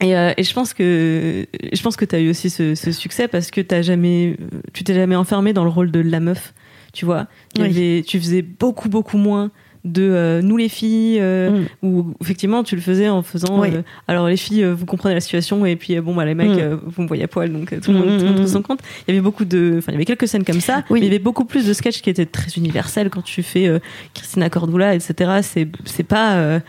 [0.02, 3.28] Et, euh, et je pense que je pense que t'as eu aussi ce, ce succès
[3.28, 4.38] parce que t'as jamais,
[4.74, 6.54] tu t'es jamais enfermé dans le rôle de la meuf,
[6.94, 7.28] tu vois.
[7.56, 7.70] Il y Oui.
[7.70, 9.50] avait, tu faisais beaucoup beaucoup moins
[9.86, 13.60] de euh, nous les filles euh, où effectivement tu le faisais en faisant Mm.
[13.62, 13.70] Oui.
[13.74, 16.50] euh, alors les filles euh, vous comprenez la situation et puis bon bah les mecs
[16.50, 16.80] Mm.
[16.86, 19.12] vous me voyez à poil donc tout le monde, Mm, mm, trouve son compte il
[19.14, 21.00] y avait beaucoup de enfin il y avait quelques scènes comme ça Oui.
[21.00, 23.70] mais il y avait beaucoup plus de sketchs qui étaient très universels quand tu fais
[24.14, 26.60] Christina Cordula etc c'est c'est pas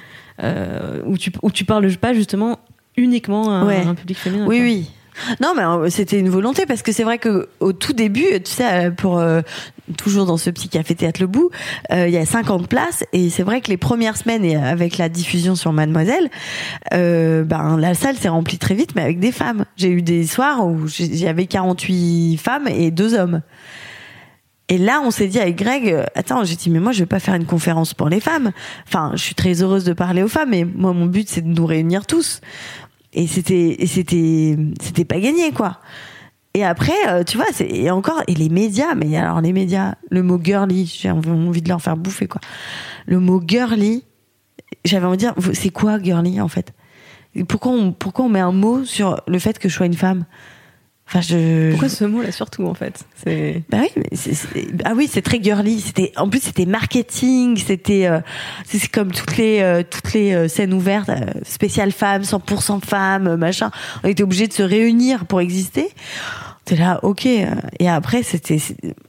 [1.06, 2.58] où tu où tu parles pas justement
[2.96, 3.82] uniquement à Ouais.
[3.86, 4.64] un public féminin Oui, quoi.
[4.66, 4.90] oui.
[5.40, 8.50] Non, mais euh, c'était une volonté parce que c'est vrai que au tout début, tu
[8.50, 9.40] sais, euh, pour euh,
[9.96, 11.50] toujours dans ce petit café théâtre Le Bout,
[11.90, 15.08] il y a 50 places et c'est vrai que les premières semaines et avec la
[15.08, 16.28] diffusion sur Mademoiselle,
[16.90, 19.64] ben la salle s'est remplie très vite, mais avec des femmes.
[19.76, 23.40] J'ai eu des soirs où j'avais 48 femmes et deux hommes.
[24.70, 27.20] Et là, on s'est dit avec Greg, attends, j'ai dit, mais moi, je vais pas
[27.20, 28.52] faire une conférence pour les femmes.
[28.86, 31.48] Enfin, je suis très heureuse de parler aux femmes, mais moi, mon but, c'est de
[31.48, 32.42] nous réunir tous.
[33.12, 35.80] Et c'était, c'était, c'était pas gagné, quoi.
[36.54, 39.94] Et après, euh, tu vois, c'est, et encore, et les médias, mais alors les médias,
[40.10, 42.40] le mot girly, j'ai envie de leur faire bouffer, quoi.
[43.06, 44.04] Le mot girly,
[44.84, 46.72] j'avais envie de dire, c'est quoi girly, en fait?
[47.46, 50.24] Pourquoi pourquoi on met un mot sur le fait que je sois une femme?
[51.10, 51.70] Enfin, je.
[51.70, 53.04] pourquoi ce mot là surtout en fait?
[53.24, 55.80] C'est Bah oui, mais c'est- c'est- ah oui, c'est très girly.
[55.80, 58.20] C'était en plus c'était marketing, c'était euh,
[58.66, 63.26] c'est comme toutes les euh, toutes les euh, scènes ouvertes, euh, spéciales femmes, 100% femmes,
[63.26, 63.70] euh, machin.
[64.04, 65.88] On était obligés de se réunir pour exister.
[66.68, 67.24] T'es là, ok.
[67.24, 68.58] Et après, c'était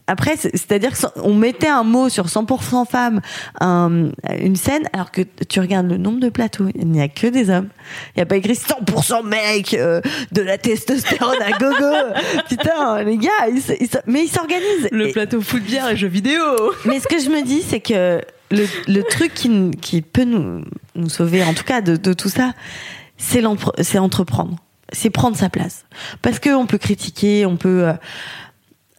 [0.07, 3.19] après, c'est- c'est-à-dire qu'on mettait un mot sur 100% femmes,
[3.59, 7.27] un- une scène, alors que tu regardes le nombre de plateaux, il n'y a que
[7.27, 7.67] des hommes.
[8.15, 9.99] Il n'y a pas écrit 100% mecs, euh,
[10.31, 12.13] de la testostérone à gogo.
[12.49, 13.61] Putain, les gars, ils
[14.07, 14.87] mais ils s'organisent.
[14.93, 16.41] le plateau foot bière et jeux vidéo
[16.85, 20.61] mais ce que je me dis, c'est que le, le truc qui, qui peut nous,
[20.95, 22.53] nous sauver, en tout cas de, de tout ça,
[23.17, 23.43] c'est
[23.99, 24.55] entreprendre.
[24.91, 25.85] C'est prendre sa place.
[26.21, 27.87] Parce qu'on peut critiquer, on peut.
[27.87, 27.93] euh,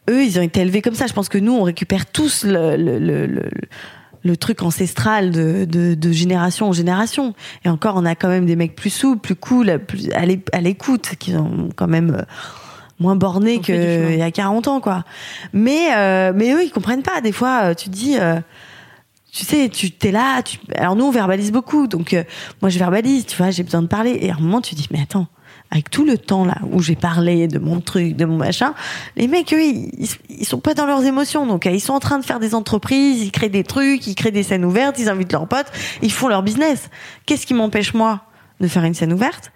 [0.08, 1.06] eux, ils ont été élevés comme ça.
[1.06, 3.50] Je pense que nous, on récupère tous le, le, le, le-
[4.22, 7.34] le truc ancestral de, de, de génération en génération.
[7.64, 10.44] Et encore, on a quand même des mecs plus souples, plus cool, plus à l'é-
[10.52, 12.22] à l'écoute, qui sont quand même euh,
[12.98, 15.04] moins bornés On qu'il y a 40 ans, quoi.
[15.54, 17.22] Mais, euh, mais eux, ils comprennent pas.
[17.22, 18.16] Des fois, tu te dis,
[19.32, 20.42] tu sais, tu t'es là.
[20.42, 20.58] Tu...
[20.74, 21.86] Alors nous, on verbalise beaucoup.
[21.86, 22.22] Donc, euh,
[22.60, 24.18] moi, je verbalise, tu vois, j'ai besoin de parler.
[24.20, 25.28] Et à un moment, tu dis, mais attends,
[25.70, 28.74] avec tout le temps là où j'ai parlé de mon truc, de mon machin,
[29.16, 31.46] les mecs, eux, ils, sont pas dans leurs émotions.
[31.46, 34.14] Donc, euh, ils sont en train de faire des entreprises, ils créent des trucs, ils
[34.14, 35.70] créent des scènes ouvertes, ils invitent leurs potes,
[36.02, 36.90] ils font leur business.
[37.26, 38.22] Qu'est-ce qui m'empêche, moi,
[38.60, 39.52] de faire une scène ouverte?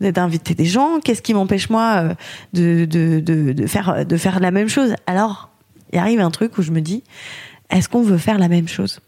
[0.00, 1.00] D'inviter des gens?
[1.02, 2.14] Qu'est-ce qui m'empêche, moi,
[2.54, 4.94] euh, de, faire, de faire la même chose?
[5.06, 5.48] Alors,
[5.92, 7.04] il arrive un truc où je me dis,
[7.70, 9.00] est-ce qu'on veut faire la même chose?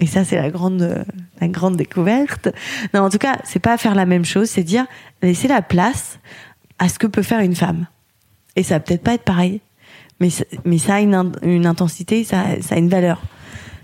[0.00, 1.02] Et ça, c'est la grande, euh,
[1.40, 2.48] la grande découverte.
[2.94, 4.84] Non, en tout cas, c'est pas faire la même chose, c'est dire
[5.22, 6.18] laisser la place
[6.78, 7.86] à ce que peut faire une femme.
[8.56, 9.60] Et ça va peut-être pas être pareil,
[10.20, 13.22] mais ça- mais ça a une, une intensité, ça, ça a une valeur.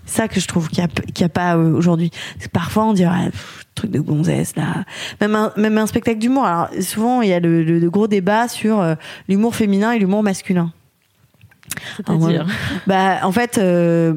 [0.05, 0.89] Ça que je trouve qu'il y a,
[1.19, 2.11] y a pas euh, aujourd'hui.
[2.51, 4.83] Parfois, on dirait pff, truc de gonzesse là.
[5.21, 6.45] Même un, même un spectacle d'humour.
[6.45, 8.95] Alors souvent, il y a le, le- le gros débat sur euh,
[9.29, 10.73] l'humour féminin et l'humour masculin.
[12.05, 12.29] Alors, moi,
[12.85, 14.15] bah, en fait, euh,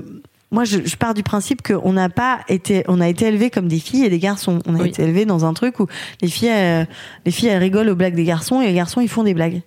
[0.53, 3.67] moi, je, je pars du principe qu'on n'a pas été, on a été élevés comme
[3.69, 4.61] des filles et des garçons.
[4.67, 4.89] On a Oui.
[4.89, 5.87] été élevés dans un truc où
[6.23, 6.85] les filles, euh,
[7.25, 9.63] les filles, elles rigolent aux blagues des garçons et les garçons, ils font des blagues.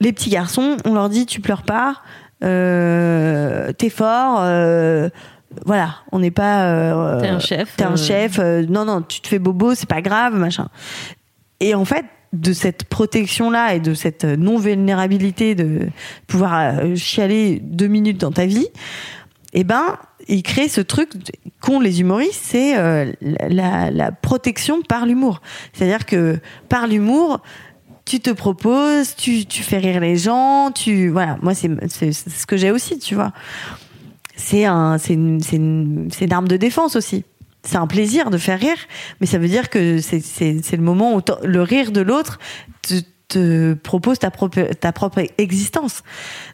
[0.00, 1.98] Les petits garçons, on leur dit, tu pleures pas,
[2.42, 5.08] euh, t'es fort, euh,
[5.64, 6.64] voilà, on n'est pas.
[6.66, 7.96] euh, T'es un chef, T'es un euh.
[7.96, 8.38] chef.
[8.40, 10.68] euh, non, non, tu te fais bobo, c'est pas grave, machin.
[11.60, 15.88] Et en fait, de cette protection-là et de cette non-vulnérabilité de
[16.26, 18.66] pouvoir euh, chialer deux minutes dans ta vie,
[19.54, 19.96] eh ben,
[20.28, 21.10] il crée ce truc
[21.60, 25.40] qu'ont les humoristes, c'est euh, la, protection par l'humour.
[25.72, 26.38] C'est-à-dire que
[26.68, 27.40] par l'humour,
[28.04, 31.38] tu te proposes, tu, fais rire les gens, tu voilà.
[31.40, 31.70] Moi, c'est
[32.12, 33.32] ce que j'ai aussi, tu vois.
[34.36, 37.24] C'est un, c'est une, une, une arme de défense aussi.
[37.62, 38.76] C'est un plaisir de faire rire,
[39.20, 40.20] mais ça veut dire que c'est
[40.72, 42.38] le moment où le rire de l'autre
[43.34, 46.02] te proposes ta propre ta propre existence.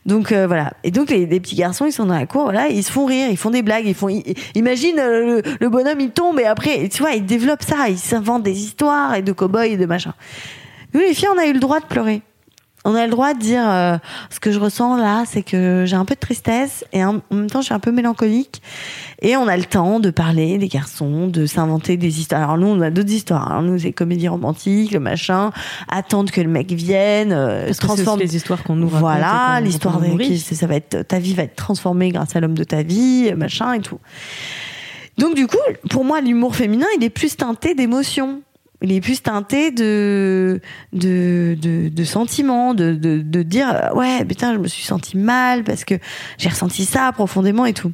[0.06, 0.72] Donc euh, voilà.
[0.84, 3.28] Et donc les, petits garçons, ils sont dans la cour, voilà, ils se font rire,
[3.30, 4.08] ils font des blagues, ils font.
[4.08, 7.88] i- imagine euh, le, le bonhomme, il tombe et après, tu vois, ils développent ça,
[7.88, 10.14] ils s'inventent des histoires et de cow-boys et de machin.
[10.94, 12.22] Nous les filles, on a eu le droit de pleurer.
[12.84, 13.98] On a le droit de dire euh,
[14.30, 17.50] ce que je ressens là, c'est que j'ai un peu de tristesse et en même
[17.50, 18.62] temps je suis un peu mélancolique.
[19.20, 22.42] Et on a le temps de parler des garçons, de s'inventer des histoires.
[22.42, 23.52] Alors nous on a d'autres histoires.
[23.52, 23.62] hein.
[23.62, 25.50] Nous c'est comédie romantique, le machin,
[25.88, 29.00] attendre que le mec vienne, euh, Parce que c'est aussi les histoires qu'on nous raconte
[29.00, 30.00] Voilà, l'histoire
[30.38, 33.74] ça va être ta vie va être transformée grâce à l'homme de ta vie, machin
[33.74, 33.98] et tout.
[35.18, 35.58] Donc du coup,
[35.90, 38.40] pour moi, l'humour féminin, il est plus teinté d'émotions.
[38.82, 40.60] Il est plus teinté de
[40.92, 45.16] de de, de sentiments, de, de de dire euh, ouais putain je me suis senti
[45.18, 45.94] mal parce que
[46.38, 47.92] j'ai ressenti ça profondément et tout.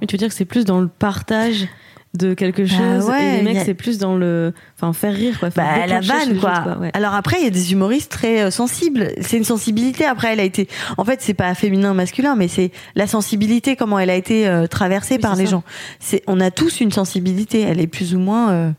[0.00, 1.68] Mais tu veux dire que c'est plus dans le partage
[2.14, 5.12] de quelque Bah chose ouais, et les mecs a- c'est plus dans le enfin faire
[5.14, 6.78] rire quoi faire Bah, la vanne les quoi.
[6.80, 6.90] ouais.
[6.94, 9.10] Alors après il y a des humoristes très euh, sensibles.
[9.20, 10.04] C'est une sensibilité.
[10.04, 10.68] Après elle a été.
[10.96, 14.66] En fait c'est pas féminin masculin mais c'est la sensibilité comment elle a été euh,
[14.68, 15.50] traversée Oui, par les ça.
[15.50, 15.64] gens.
[15.98, 17.60] C'est on a tous une sensibilité.
[17.62, 18.50] Elle est plus ou moins.
[18.52, 18.70] euh,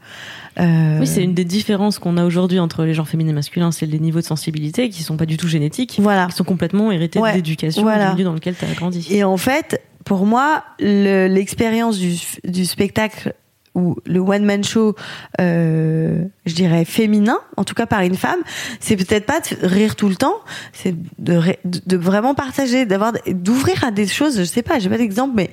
[0.59, 3.71] euh, Oui, c'est une des différences qu'on a aujourd'hui entre les genres féminins et masculins,
[3.71, 6.27] c'est les niveaux de sensibilité qui sont pas du tout génétiques, Voilà.
[6.27, 8.13] qui sont complètement hérités Ouais, de l'éducation voilà.
[8.13, 9.07] dans lequel tu as grandi.
[9.11, 12.15] Et en fait, pour moi, le- l'expérience du,
[12.47, 13.33] du spectacle
[13.73, 14.95] ou le one man show,
[15.41, 18.39] euh, je dirais féminin, en tout cas par une femme,
[18.79, 20.35] c'est peut-être pas de rire tout le temps,
[20.71, 21.41] c'est de,
[21.85, 24.37] de vraiment partager, d'avoir, d'ouvrir à des choses.
[24.39, 25.49] Je sais pas, j'ai pas d'exemple, mais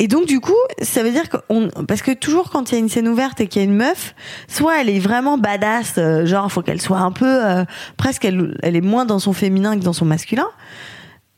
[0.00, 2.80] et donc du coup, ça veut dire qu'on parce que toujours quand il y a
[2.80, 4.14] une scène ouverte et qu'il y a une meuf,
[4.48, 7.64] soit elle est vraiment badass, euh, genre faut qu'elle soit un peu euh,
[7.96, 10.48] presque elle, elle est moins dans son féminin que dans son masculin.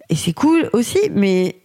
[0.09, 1.61] Et c'est cool aussi, mais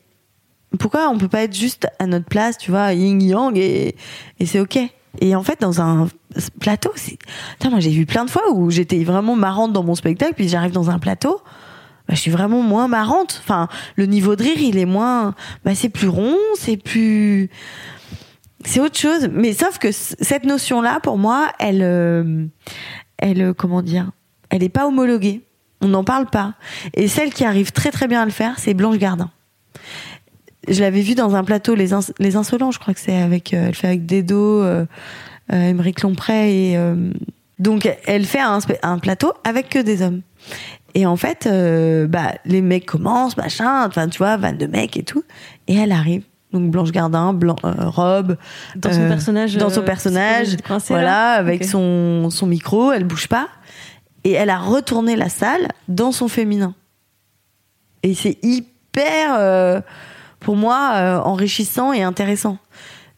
[0.80, 3.96] pourquoi on peut pas être juste à notre place, tu vois, yin yang et,
[4.39, 4.80] et c'est ok.
[5.20, 6.08] Et en fait, dans un
[6.60, 7.18] plateau, c'est,
[7.70, 10.72] moi j'ai vu plein de fois où j'étais vraiment marrante dans mon spectacle, puis j'arrive
[10.72, 11.42] dans un plateau,
[12.12, 13.39] bah, je suis vraiment moins marrante.
[13.41, 15.34] Enfin, le niveau de rire, il est moins,
[15.64, 17.49] bah, c'est plus rond, c'est plus,
[18.66, 19.30] c'est autre chose.
[19.32, 22.45] Mais sauf que cette notion-là, pour moi, elle, euh,
[23.18, 24.12] elle, euh, comment dire,
[24.49, 25.41] elle est pas homologuée.
[25.80, 26.55] On n'en parle pas.
[26.95, 29.32] Et celle qui arrive très très bien à le faire, c'est Blanche Gardin.
[30.68, 33.53] Je l'avais vue dans un plateau, Les, Ins- Les Insolents, je crois que c'est avec,
[33.53, 34.86] euh, elle fait avec Dedo, euh,
[36.03, 36.78] Lompré et
[37.59, 40.22] donc elle fait un, un plateau avec que des hommes.
[40.94, 44.98] Et en fait, euh, bah les mecs commencent, machin, enfin tu vois, van de mecs
[44.98, 45.24] et tout,
[45.68, 46.24] et elle arrive.
[46.52, 48.36] Donc Blanche Gardin, euh, robe,
[48.76, 50.58] Dans son euh, personnage, dans son personnage,
[50.89, 53.48] voilà, là avec son son micro, elle bouge pas,
[54.26, 56.76] et elle a retourné la salle dans son féminin.
[58.04, 59.84] Et c'est hyper,
[60.39, 62.58] pour moi, enrichissant et intéressant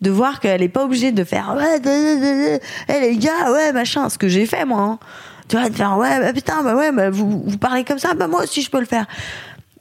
[0.01, 2.59] de voir qu'elle est pas obligée de faire ouais,
[2.89, 4.81] eh les gars, ouais, machin, ce que j'ai fait moi.
[4.81, 4.99] hein.
[5.53, 8.15] Tu vois, de faire ouais, bah, putain, bah ouais, bah, vous, vous parlez comme ça,
[8.15, 9.05] bah moi aussi je peux le faire.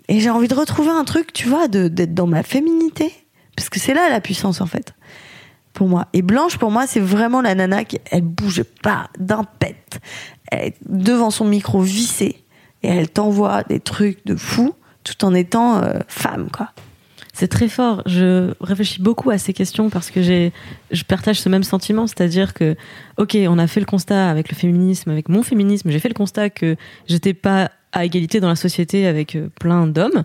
[0.06, 3.10] Et j'ai envie de retrouver un truc, tu vois, d'être dans ma féminité,
[3.56, 4.92] parce que c'est là la puissance en fait,
[5.72, 6.08] pour moi.
[6.12, 9.98] Et Blanche, pour moi, c'est vraiment la nana qui, elle bouge pas d'un pet.
[10.50, 12.44] Elle est devant son micro vissé
[12.82, 16.68] et elle t'envoie des trucs de fou, tout en étant euh, femme, quoi.
[17.42, 18.04] C'est très fort.
[18.06, 22.76] Je réfléchis beaucoup à ces questions parce que je partage ce même sentiment, c'est-à-dire que,
[23.16, 26.14] ok, on a fait le constat avec le féminisme, avec mon féminisme, j'ai fait le
[26.14, 26.76] constat que
[27.08, 30.22] j'étais pas à égalité dans la société avec euh, plein d'hommes.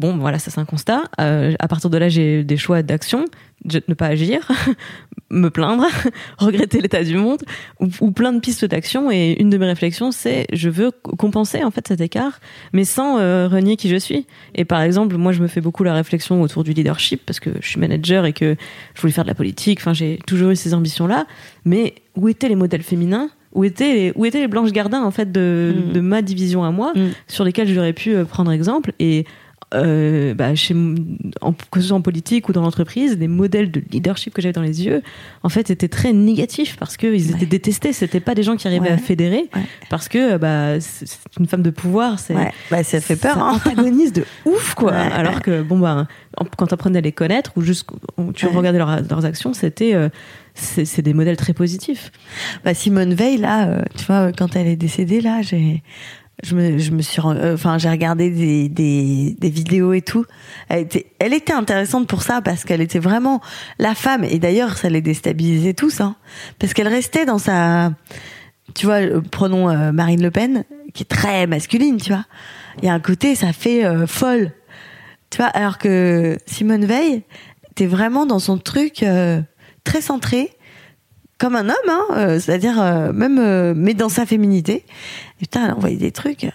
[0.00, 1.02] Bon, voilà, ça c'est un constat.
[1.20, 3.26] Euh, à partir de là, j'ai des choix d'action,
[3.66, 4.50] ne pas agir,
[5.30, 5.84] me plaindre,
[6.38, 7.40] regretter l'état du monde,
[7.80, 9.10] ou, ou plein de pistes d'action.
[9.10, 12.40] Et une de mes réflexions, c'est je veux compenser en fait cet écart,
[12.72, 14.26] mais sans euh, renier qui je suis.
[14.54, 17.50] Et par exemple, moi, je me fais beaucoup la réflexion autour du leadership parce que
[17.60, 18.56] je suis manager et que
[18.94, 19.78] je voulais faire de la politique.
[19.80, 21.26] Enfin, j'ai toujours eu ces ambitions-là.
[21.66, 23.28] Mais où étaient les modèles féminins?
[23.52, 25.92] Où étaient les, où étaient les Blanches Gardin en fait de, Mm.
[25.92, 27.08] de ma division à moi Mm.
[27.26, 28.92] sur lesquelles j'aurais pu euh, prendre exemple?
[29.00, 29.26] Et
[29.74, 30.74] euh, bah, chez,
[31.40, 34.52] en, que ce soit en politique ou dans l'entreprise, les modèles de leadership que j'avais
[34.52, 35.02] dans les yeux,
[35.42, 37.46] en fait, étaient très négatifs parce qu'ils étaient Ouais.
[37.46, 37.92] détestés.
[37.92, 38.94] C'était pas des gens qui arrivaient Ouais.
[38.94, 39.62] à fédérer Ouais.
[39.88, 41.06] parce que bah, c'est
[41.38, 42.18] une femme de pouvoir.
[42.18, 42.34] C'est
[42.70, 43.52] bah, ça fait peur, hein.
[43.64, 44.92] antagonise de ouf, quoi.
[44.92, 46.06] Alors que, bon, bah,
[46.56, 47.86] quand tu apprenais à les connaître ou juste
[48.34, 49.94] tu regardais leur- leurs actions, c'était.
[49.94, 50.08] euh,
[50.54, 52.10] c'est c'est des modèles très positifs.
[52.64, 55.80] Bah, Simone Veil, là, euh, tu vois, quand elle est décédée, là, j'ai,
[56.42, 60.24] je me, je me suis, euh, enfin, j'ai regardé des, des, vidéos et tout.
[60.68, 63.40] Elle était, elle était intéressante pour ça parce qu'elle était vraiment
[63.78, 64.24] la femme.
[64.24, 66.16] Et d'ailleurs, ça les déstabilisait tous, hein,
[66.58, 67.92] parce qu'elle restait dans sa,
[68.74, 70.64] tu vois, euh, prenons euh, Marine Le Pen,
[70.94, 72.24] qui est très masculine, tu vois.
[72.78, 74.52] Il y a un côté, ça fait folle,
[75.28, 75.48] tu vois.
[75.48, 77.24] Alors que Simone Veil
[77.72, 79.04] était vraiment dans son truc
[79.84, 80.50] très centré
[81.36, 84.84] comme un homme, hein, c'est-à-dire même, mais dans sa féminité.
[85.40, 86.44] Et putain, elle a envoyé des trucs.
[86.44, 86.50] euh,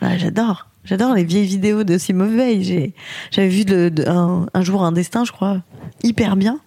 [0.00, 0.68] là, j'adore.
[0.84, 2.64] J'adore les vieilles vidéos de Simone Veil.
[2.64, 2.94] J'ai,
[3.30, 5.62] j'avais vu de, de- un, un jour un destin, je crois,
[6.02, 6.58] hyper bien,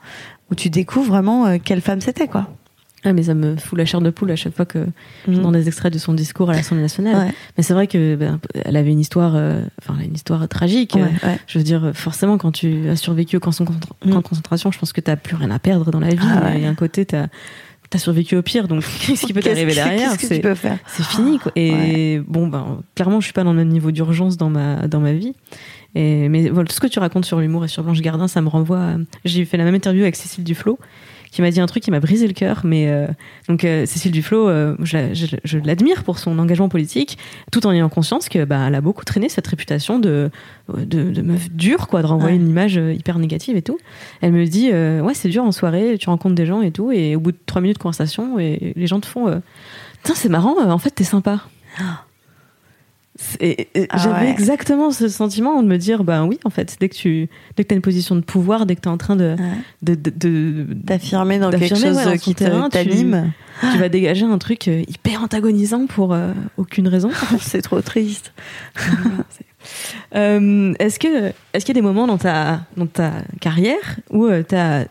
[0.51, 2.47] où tu découvres vraiment euh, quelle femme c'était, quoi.
[3.07, 4.87] Ah, mais ça me fout la chair de poule à chaque fois que
[5.27, 7.27] j'entends des extraits de son discours à l'Assemblée nationale.
[7.27, 7.33] Ouais.
[7.55, 10.95] Mais c'est vrai que ben, elle avait une histoire, euh, enfin une histoire tragique.
[10.95, 11.39] Ouais, Euh, ouais.
[11.45, 15.01] Je veux dire, forcément, quand tu as survécu au camp de concentration, je pense que
[15.01, 16.17] t'as plus rien à perdre dans la vie.
[16.19, 16.53] Ah ouais.
[16.57, 17.27] Il y a un côté, t'as
[17.93, 20.55] as survécu au pire, donc qu'est-ce qui peut t'arriver derrière Qu'est-ce que C'est- tu peux
[20.55, 21.51] faire c'est fini quoi.
[21.55, 24.99] Et bon ben clairement je suis pas dans le même niveau d'urgence dans ma dans
[24.99, 25.33] ma vie.
[25.97, 28.41] Et mais voilà, tout ce que tu racontes sur l'humour et sur Blanche Gardin, ça
[28.41, 28.79] me renvoie.
[28.79, 30.77] à- J'ai fait la même interview avec Cécile Duflo
[31.35, 32.61] qui m'a dit un truc qui m'a brisé le cœur.
[32.63, 33.07] Mais euh,
[33.49, 37.17] donc euh, Cécile Duflo, euh, je, la- je- je l'admire pour son engagement politique,
[37.51, 40.31] tout en ayant conscience que bah elle a beaucoup traîné cette réputation de
[40.73, 42.41] de, de meuf dure quoi, de renvoyer Ouais.
[42.41, 43.77] une image hyper négative et tout.
[44.21, 47.17] Elle me dit ouais c'est dur en soirée, tu rencontres des gens et tout, et
[47.17, 49.41] au bout de trois minutes de conversation, et les gens te font
[50.03, 51.41] Putain, c'est marrant, en fait, t'es sympa.
[53.17, 54.31] Ah J'avais ouais.
[54.31, 57.73] exactement ce sentiment de me dire, ben oui, en fait, dès que tu dès que
[57.73, 59.57] as une position de pouvoir, dès que tu es en train de, Ouais.
[59.81, 63.31] de, de, de- D'affirmer dans quelque D'affirmer, chose ouais, dans son qui tu- t'anime.
[63.71, 67.09] tu vas dégager un truc euh, hyper antagonisant pour euh, aucune raison.
[67.39, 68.33] C'est trop triste.
[70.15, 73.11] Euh, est-ce que est-ce qu'il y a des moments dans ta dans ta
[73.41, 74.85] carrière où tu as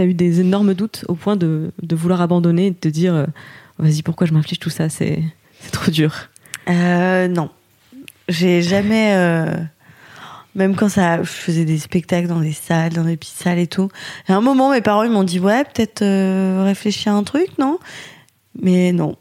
[0.00, 3.26] eu des énormes doutes au point de, de vouloir abandonner et de te dire euh,
[3.78, 4.88] vas-y pourquoi je m'inflige tout ça?
[4.88, 5.22] C'est
[5.60, 6.14] c'est trop dur.
[6.68, 7.50] Euh, non.
[8.28, 9.14] J'ai jamais.
[9.16, 9.46] euh,
[10.54, 13.66] Même quand ça, je faisais des spectacles dans des salles, dans des petites salles et
[13.66, 13.88] tout.
[14.28, 17.46] À un moment, mes parents ils m'ont dit ouais, peut-être euh, réfléchir à un truc,
[17.58, 17.78] non?
[18.60, 19.16] Mais non.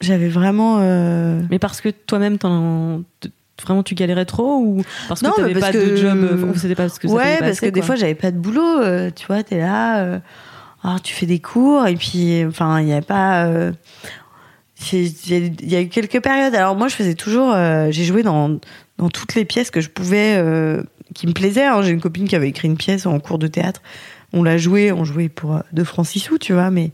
[0.00, 0.78] J'avais vraiment.
[0.80, 3.02] euh, Mais parce que toi-même, t'en-
[3.62, 6.54] vraiment, tu galérais trop ou parce que Non, t'avais pas de que- job euh, ou
[6.56, 7.86] c'était pas parce que ouais, parce assez, que des quoi?
[7.88, 8.80] fois j'avais pas de boulot.
[8.80, 9.98] euh, tu vois, t'es là.
[10.00, 10.18] euh,
[10.82, 13.44] alors, tu fais des cours et puis, enfin, il y a pas.
[14.92, 16.54] Il y, a- eu quelques périodes.
[16.54, 17.52] Alors moi, je faisais toujours.
[17.52, 18.58] euh, J'ai joué dans
[18.98, 20.82] dans toutes les pièces que je pouvais, euh,
[21.14, 21.64] qui me plaisaient.
[21.66, 21.82] hein.
[21.82, 23.82] J'ai une copine qui avait écrit une pièce en cours de théâtre.
[24.32, 26.70] On l'a joué, on jouait pour euh, deux francs six sous, tu vois.
[26.70, 26.92] Mais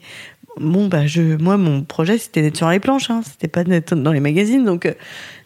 [0.61, 3.11] bon, bah, je, moi, mon projet, c'était d'être sur les planches.
[3.11, 3.23] Hein.
[3.25, 4.65] C'était pas d'être dans les magazines.
[4.65, 4.93] Donc, euh,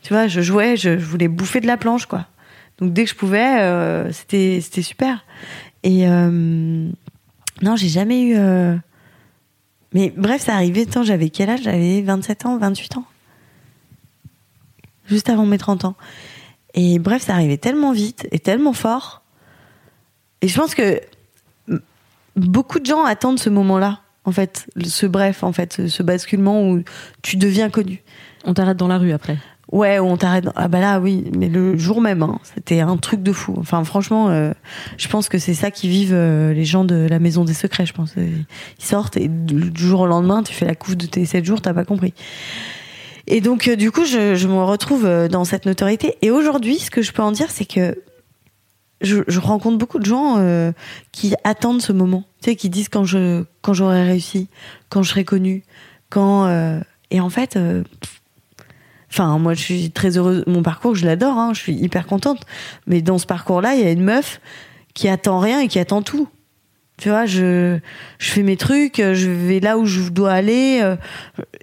[0.03, 2.27] tu vois, je jouais, je, je voulais bouffer de la planche, quoi.
[2.79, 5.25] Donc dès que je pouvais, euh, c'était c'était super.
[5.83, 6.31] Et euh,
[7.63, 8.37] non, j'ai jamais eu.
[9.93, 10.87] Mais bref, ça arrivait.
[10.87, 11.63] Tant j'avais quel âge?
[11.63, 13.05] J'avais 27 ans, 28 ans,
[15.07, 15.97] juste avant mes 30 ans.
[16.75, 19.23] Et bref, ça arrivait tellement vite et tellement fort.
[20.43, 21.01] Et je pense que
[22.37, 26.83] beaucoup de gens attendent ce moment-là, en fait, ce bref, en fait, ce basculement où
[27.23, 28.03] tu deviens connu.
[28.45, 29.39] On t'arrête dans la rue après.
[29.73, 30.47] Ouais, on t'arrête.
[30.57, 33.55] Ah bah là, oui, mais le jour même, hein, c'était un truc de fou.
[33.57, 34.53] Enfin, franchement, euh,
[34.97, 37.87] je pense que c'est ça qui vivent euh, les gens de la Maison des Secrets.
[37.87, 41.25] Je pense, ils sortent et du jour au lendemain, tu fais la couve de tes
[41.25, 42.15] 7 jours, t'as pas compris.
[43.29, 46.17] Et donc, euh, du coup, je, me retrouve dans cette notoriété.
[46.21, 47.97] Et aujourd'hui, ce que je peux en dire, c'est que
[49.03, 50.45] je, rencontre beaucoup de gens
[51.13, 52.25] qui attendent ce moment.
[52.43, 54.49] Tu sais, qui disent quand je quand j'aurai réussi,
[54.89, 55.63] quand je serai connue,
[56.09, 56.51] quand
[57.13, 57.57] et en fait.
[59.11, 60.45] Enfin, moi, je suis très heureuse.
[60.47, 61.37] Mon parcours, je l'adore.
[61.37, 62.43] Hein, je suis hyper contente.
[62.87, 64.41] Mais dans ce parcours-là, il y a une meuf
[64.95, 66.29] qui attend rien et qui attend tout.
[66.99, 67.79] Tu vois, je,
[68.19, 70.81] je fais mes trucs, je vais là où je dois aller.
[70.83, 70.97] euh,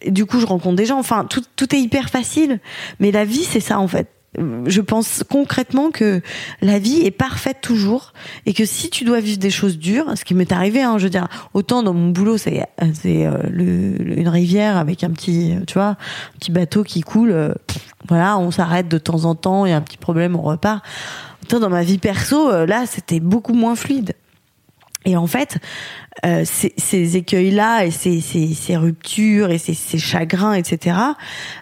[0.07, 0.97] du coup, je rencontre des gens.
[0.97, 2.59] Enfin, tout, tout est hyper facile.
[2.99, 4.09] Mais la vie, c'est ça, en fait.
[4.38, 6.21] Je pense concrètement que
[6.61, 8.13] la vie est parfaite toujours
[8.45, 11.05] et que si tu dois vivre des choses dures, ce qui m'est arrivé, hein, je
[11.05, 15.89] veux dire, autant dans mon boulot, c'est euh, une rivière avec un petit, tu vois,
[15.89, 15.97] un
[16.39, 17.31] petit bateau qui coule.
[17.31, 17.53] euh,
[18.07, 20.83] voilà, on s'arrête de temps en temps, il y a un petit problème, on repart.
[21.43, 24.13] Autant dans ma vie perso, euh, là, c'était beaucoup moins fluide.
[25.05, 25.57] Et en fait,
[26.25, 30.97] euh, ces, ces écueils-là et ces, ces, ces ruptures et ces, ces chagrins, etc.,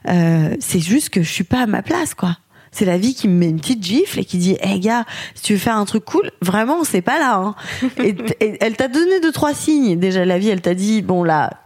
[0.07, 2.37] euh, c'est juste que je suis pas à ma place, quoi.
[2.75, 5.43] C'est la vie qui me met une petite gifle et qui dit, hé gars, si
[5.43, 7.37] tu veux faire un truc cool, vraiment, c'est pas là.
[7.37, 7.55] Hein.
[8.03, 8.13] et,
[8.59, 9.97] elle t'a donné deux trois signes.
[9.97, 11.61] Déjà, la vie, elle t'a dit, bon là,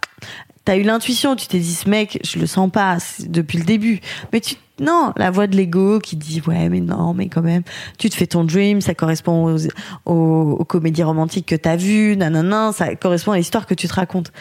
[0.66, 4.02] t'as eu l'intuition, tu t'es dit, ce mec, je le sens pas depuis le début.
[4.32, 7.64] Mais tu, non, la voix de l'ego qui dit, ouais, mais non, mais quand même,
[7.98, 9.66] tu te fais ton dream, ça correspond aux,
[10.06, 13.94] aux, aux comédies romantiques que t'as vues, nanana, ça correspond à l'histoire que tu te
[13.96, 14.32] racontes.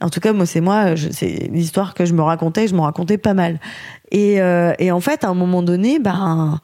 [0.00, 3.18] En tout cas, moi, c'est moi, c'est l'histoire que je me racontais, je me racontais
[3.18, 3.58] pas mal.
[4.12, 6.60] Et, euh, en fait, à un moment donné, ben,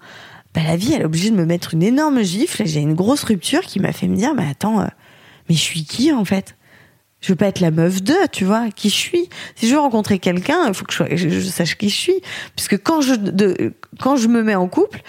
[0.55, 2.65] ben, la vie, elle est obligée de me mettre une énorme gifle.
[2.65, 4.87] J'ai une grosse rupture qui m'a fait me dire, mais attends, euh,
[5.49, 6.57] mais je suis qui en fait?
[7.21, 9.29] Je veux pas être la meuf de, tu vois, qui je suis.
[9.57, 12.21] Si je veux rencontrer quelqu'un, il faut que je, je- je sache qui je suis,
[12.55, 13.15] puisque quand je
[13.99, 15.01] quand je me mets en couple,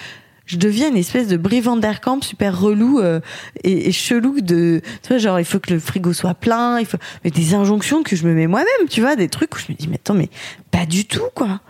[0.45, 3.19] je deviens une espèce de Brie Van Der Kamp super relou euh,
[3.63, 6.97] et, chelou de tu vois genre il faut que le frigo soit plein il faut
[7.23, 9.77] mais des injonctions que je me mets moi-même tu vois des trucs où je me
[9.77, 10.29] dis mais attends mais
[10.71, 11.61] pas du tout quoi.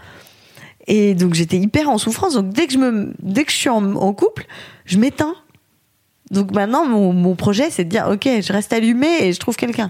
[0.88, 2.36] Et donc j'étais hyper en souffrance.
[2.36, 4.45] Donc dès que je me dès que je suis en, couple
[4.86, 5.36] je m'éteins.
[6.32, 9.55] Donc maintenant mon, mon projet c'est de dire ok je reste allumé et je trouve
[9.55, 9.89] quelqu'un.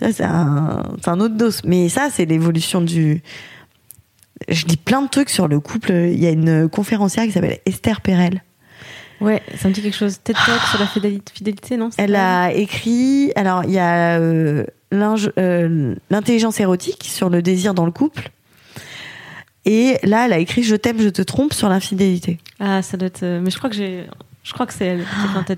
[0.00, 3.22] C'est un un autre dos mais ça c'est l'évolution du
[4.48, 7.58] je lis plein de trucs sur le couple il y a une conférencière qui s'appelle
[7.66, 8.42] Esther Perel
[9.20, 10.18] Ouais, ça me dit quelque chose.
[10.22, 14.64] TED Talk sur la fidélité, fidélité non Elle a écrit, alors il y a euh,
[14.92, 18.30] euh, l'intelligence érotique sur le désir dans le couple.
[19.64, 22.38] Et là, elle a écrit Je t'aime, je te trompe sur l'infidélité.
[22.60, 23.22] Ah, ça doit être.
[23.22, 24.04] euh, Mais je crois que j'ai.
[24.42, 25.06] Je crois que c'est elle.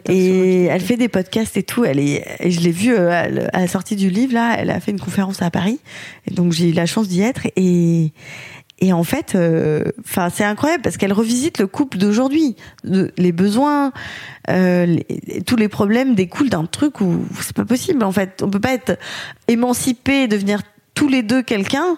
[0.05, 1.85] qui Et elle fait des podcasts et tout.
[1.85, 4.93] Elle est, et je l'ai vue à la sortie du livre, là, elle a fait
[4.93, 5.81] une conférence à Paris.
[6.31, 7.49] Et donc j'ai eu la chance d'y être.
[7.57, 8.13] Et,
[8.79, 12.57] et en fait, euh, enfin, c'est incroyable parce qu'elle revisite le couple d'aujourd'hui.
[12.85, 13.93] Les besoins,
[14.51, 18.05] euh, les- tous les problèmes découlent d'un truc où c'est pas possible.
[18.05, 18.99] En fait, on peut pas être
[19.49, 20.61] émancipé devenir
[20.95, 21.97] tous les deux quelqu'un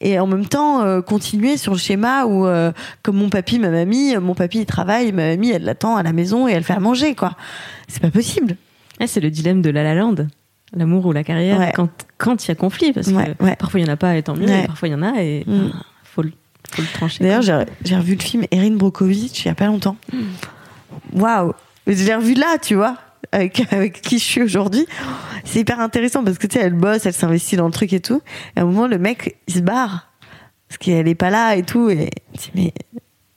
[0.00, 2.72] et en même temps euh, continuer sur le schéma où euh,
[3.02, 6.02] comme mon papy ma mamie euh, mon papy il travaille ma mamie elle l'attend à
[6.02, 7.36] la maison et elle fait à manger quoi
[7.86, 8.56] c'est pas possible
[8.98, 10.14] Ah, c'est le dilemme de La La Land.
[10.72, 11.72] L'amour ou la carrière, Ouais.
[11.74, 13.56] quand quand il y a conflit, parce Ouais, que ouais.
[13.56, 15.20] parfois il y en a pas et tant mieux, et parfois il y en a
[15.20, 15.70] et Mm.
[16.14, 16.32] Faut le
[16.72, 17.24] faut le trancher.
[17.24, 19.96] d'ailleurs j'ai j'ai revu le film Erin Brockovich il y a pas longtemps.
[20.12, 21.20] Mm.
[21.20, 21.52] waouh.
[21.86, 22.96] Je l'ai revu là tu vois
[23.32, 24.86] avec, avec qui je suis aujourd'hui.
[25.44, 28.00] C'est hyper intéressant parce que tu sais elle bosse elle s'investit dans le truc et
[28.00, 28.22] tout.
[28.56, 30.10] Et à un moment le mec il se barre
[30.68, 31.90] parce qu'elle est pas là et tout.
[31.90, 32.10] Et
[32.54, 32.72] mais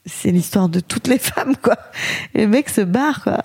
[0.05, 1.77] c'est l'histoire de toutes les femmes quoi.
[2.33, 3.39] Et le mec se barre quoi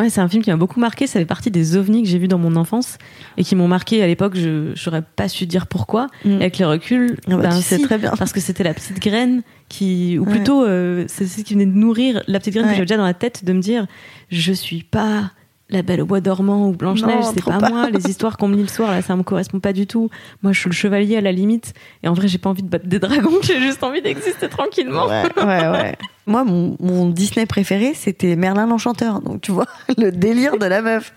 [0.00, 1.06] Ouais, c'est un film qui m'a beaucoup marqué.
[1.06, 2.96] Ça fait partie des ovnis que j'ai vus dans mon enfance
[3.36, 4.34] et qui m'ont marqué à l'époque.
[4.34, 6.06] Je j'aurais pas su dire pourquoi.
[6.24, 6.36] Mm.
[6.36, 8.12] Avec les reculs, Ah bah, ben tu sais si, très bien.
[8.18, 10.30] parce que c'était la petite graine qui, ou Ouais.
[10.36, 12.70] plutôt, euh, c'est ce qui venait de nourrir la petite graine Ouais.
[12.72, 13.86] que j'avais déjà dans la tête de me dire,
[14.30, 15.30] je suis pas
[15.70, 17.68] la Belle au bois dormant ou Blanche Neige, Non, c'est pas, pas.
[17.70, 17.90] moi.
[17.90, 20.10] Les histoires qu'on me lit le soir là, ça me correspond pas du tout.
[20.42, 21.72] Moi, je suis le chevalier à la limite.
[22.02, 23.30] Et en vrai, j'ai pas envie de battre des dragons.
[23.42, 25.06] J'ai juste envie d'exister tranquillement.
[25.06, 25.96] Ouais, ouais, ouais.
[26.26, 29.20] Moi, mon, mon Disney préféré, c'était Merlin l'Enchanteur.
[29.20, 29.66] Donc, tu vois,
[29.98, 31.12] le délire de la meuf.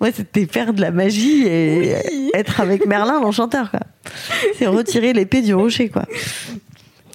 [0.00, 1.96] Moi, c'était faire de la magie et
[2.34, 3.80] être avec Merlin l'Enchanteur, quoi.
[4.56, 6.04] C'est retirer l'épée du rocher, quoi.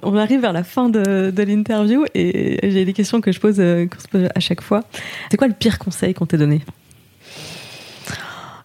[0.04, 3.88] On arrive vers la fin de, l'interview et j'ai des questions que je pose, euh,
[4.12, 4.84] pose à chaque fois.
[5.30, 6.62] C'est quoi le pire conseil qu'on t'ait donné?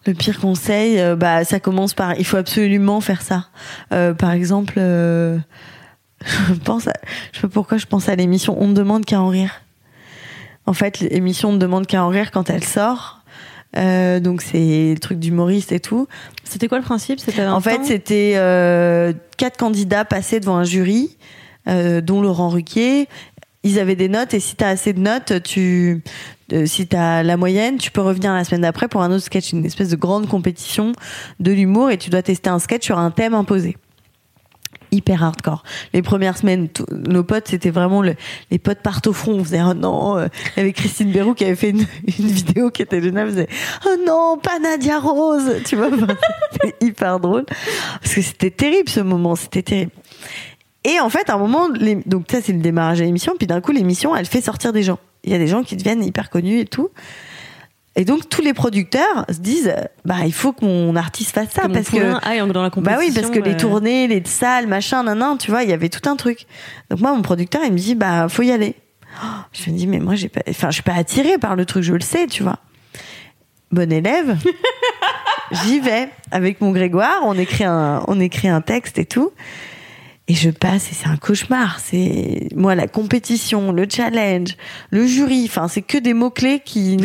[0.05, 3.47] Le pire conseil, euh, bah, ça commence par, il faut absolument faire ça.
[3.91, 5.39] Euh, par exemple, je
[6.63, 6.89] pense,
[7.31, 9.51] je sais pas pourquoi je pense à l'émission On ne demande qu'à en rire.
[10.65, 13.18] En fait, l'émission On ne demande qu'à en rire quand elle sort.
[13.77, 16.07] Euh, donc c'est le truc d'humoriste et tout.
[16.43, 17.19] C'était quoi le principe?
[17.37, 21.17] En fait, c'était euh, quatre candidats passés devant un jury,
[21.67, 23.07] euh, dont Laurent Ruquier.
[23.63, 26.01] Ils avaient des notes et si t'as assez de notes, tu,
[26.53, 29.51] euh, si t'as la moyenne, tu peux revenir la semaine d'après pour un autre sketch,
[29.51, 30.93] une espèce de grande compétition
[31.39, 33.75] de l'humour et tu dois tester un sketch sur un thème imposé.
[34.91, 35.63] Hyper hardcore.
[35.93, 38.15] Les premières semaines, nos potes, c'était vraiment le,
[38.51, 39.33] les potes partent au front.
[39.33, 40.27] On faisait, oh non, euh,
[40.57, 43.27] avait Christine Bérou qui avait fait une, vidéo qui était géniale.
[43.27, 43.47] Elle faisait,
[43.85, 45.61] oh non, pas Nadia Rose.
[45.65, 45.89] Tu vois,
[46.51, 47.45] c'était hyper drôle.
[48.01, 49.91] Parce que c'était terrible ce moment, c'était terrible.
[50.85, 53.47] Et en fait, à un moment, les- donc ça c'est le démarrage de l'émission, puis
[53.47, 54.97] d'un coup l'émission, elle fait sortir des gens.
[55.25, 56.89] Il y a des gens qui deviennent hyper connus et tout.
[57.95, 59.73] Et donc tous les producteurs se disent,
[60.05, 62.95] bah il faut que mon artiste fasse ça que parce que aille dans la bah
[62.99, 65.89] oui, parce que les tournées, les salles, machin, nan, nan, tu vois, il y avait
[65.89, 66.45] tout un truc.
[66.89, 68.75] Donc moi, mon producteur, il me dit, bah, faut y aller.
[69.21, 71.65] Oh, je me dis, mais moi, j'ai pas, enfin, je suis pas attirée par le
[71.65, 72.59] truc, je le sais, tu vois.
[73.71, 74.37] Bon élève.
[75.63, 76.09] J'y vais.
[76.31, 79.31] Avec mon Grégoire, on écrit un, on écrit un texte et tout.
[80.29, 81.79] Et je passe et c'est un cauchemar.
[81.79, 84.55] C'est moi la compétition, le challenge,
[84.91, 85.45] le jury.
[85.45, 86.97] Enfin, c'est que des mots clés qui,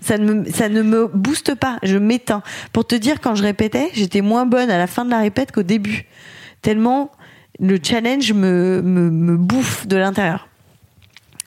[0.00, 1.78] ça ne me, ça ne me booste pas.
[1.82, 2.42] Je m'éteins.
[2.72, 5.50] Pour te dire, quand je répétais, j'étais moins bonne à la fin de la répète
[5.50, 6.06] qu'au début.
[6.62, 7.10] Tellement
[7.58, 10.48] le challenge me, me, me bouffe de l'intérieur.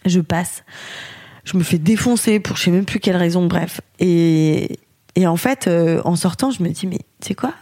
[0.05, 0.63] Je passe.
[1.45, 3.45] Je me fais défoncer pour je sais même plus quelle raison.
[3.45, 3.79] Bref.
[3.99, 4.79] Et,
[5.15, 7.53] et en fait, euh, en sortant, je me dis mais tu sais quoi?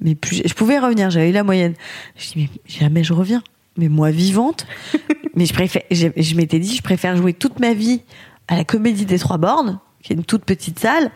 [0.00, 1.74] Mais plus, je pouvais revenir, j'avais eu la moyenne.
[2.16, 3.42] Je dis, mais jamais je reviens.
[3.76, 4.66] Mais moi, vivante.
[5.34, 8.02] mais je préfère, je, je m'étais dit, je préfère jouer toute ma vie
[8.48, 11.10] à la Comédie des Trois Bornes, qui est une toute petite salle,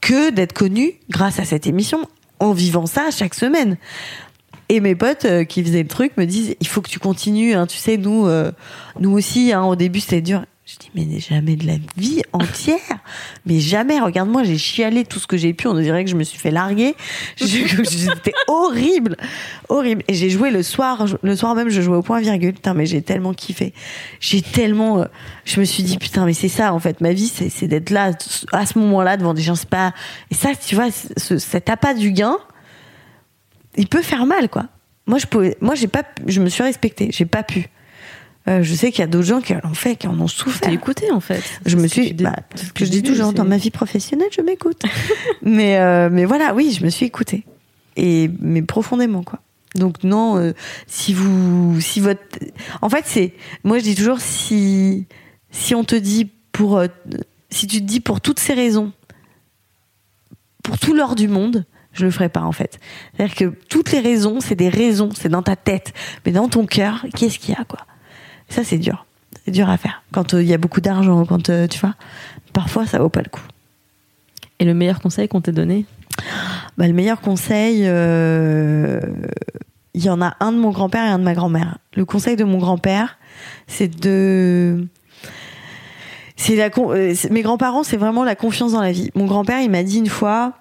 [0.00, 2.06] que d'être connue grâce à cette émission
[2.40, 3.76] en vivant ça chaque semaine.
[4.68, 7.54] Et mes potes euh, qui faisaient le truc me disent, il faut que tu continues,
[7.54, 8.52] hein, tu sais, nous, euh,
[8.98, 10.44] nous aussi, hein, au début c'était dur.
[10.64, 12.78] Je dis, mais jamais de la vie entière.
[13.46, 13.98] Mais jamais.
[13.98, 15.66] Regarde-moi, j'ai chialé tout ce que j'ai pu.
[15.66, 16.94] On dirait que je me suis fait larguer.
[17.36, 19.16] C'était horrible.
[19.68, 20.04] Horrible.
[20.06, 21.06] Et j'ai joué le soir.
[21.20, 22.52] Le soir même, je jouais au point virgule.
[22.54, 23.74] Putain, mais j'ai tellement kiffé.
[24.20, 25.04] J'ai tellement, euh,
[25.44, 27.00] je me suis dit, putain, mais c'est ça, en fait.
[27.00, 28.12] Ma vie, c'est d'être là,
[28.52, 29.56] à ce moment-là, devant des gens.
[29.56, 29.92] C'est pas,
[30.30, 32.36] et ça, tu vois, ce, cet appât du gain,
[33.76, 34.66] il peut faire mal, quoi.
[35.06, 37.08] Moi, je pouvais, moi, j'ai pas, je me suis respectée.
[37.10, 37.68] J'ai pas pu.
[38.48, 40.60] Euh, je sais qu'il y a d'autres gens qui l'ont fait, qui en ont souffert.
[40.68, 41.42] T'es écouté en fait.
[41.64, 44.82] Je me suis, bah, ce que je dis toujours dans ma vie professionnelle, je m'écoute.
[45.42, 47.44] mais euh, mais voilà, oui, je me suis écoutée
[47.96, 49.40] et mais profondément quoi.
[49.76, 50.52] Donc non, euh,
[50.86, 52.20] si vous, si votre,
[52.82, 53.32] en fait c'est,
[53.64, 55.06] moi je dis toujours si
[55.50, 56.82] si on te dit pour,
[57.50, 58.92] si tu te dis pour toutes ces raisons,
[60.62, 62.80] pour tout l'or du monde, je le ferai pas en fait.
[63.14, 65.92] C'est-à-dire que toutes les raisons, c'est des raisons, c'est dans ta tête,
[66.26, 67.86] mais dans ton cœur, qu'est-ce qu'il y a quoi?
[68.52, 69.06] Ça, c'est dur.
[69.44, 70.02] C'est dur à faire.
[70.12, 71.94] Quand euh, il y a beaucoup d'argent, quand euh, tu vois,
[72.52, 73.42] parfois ça vaut pas le coup.
[74.58, 75.86] Et le meilleur conseil qu'on t'ait donné?
[76.76, 79.00] Bah, Le meilleur conseil, euh,
[79.94, 81.78] il y en a un de mon grand-père et un de ma grand-mère.
[81.94, 83.18] Le conseil de mon grand-père,
[83.66, 84.86] c'est de.
[86.36, 86.70] C'est la
[87.30, 89.10] mes grands-parents, c'est vraiment la confiance dans la vie.
[89.14, 90.54] Mon grand-père, il m'a dit une fois,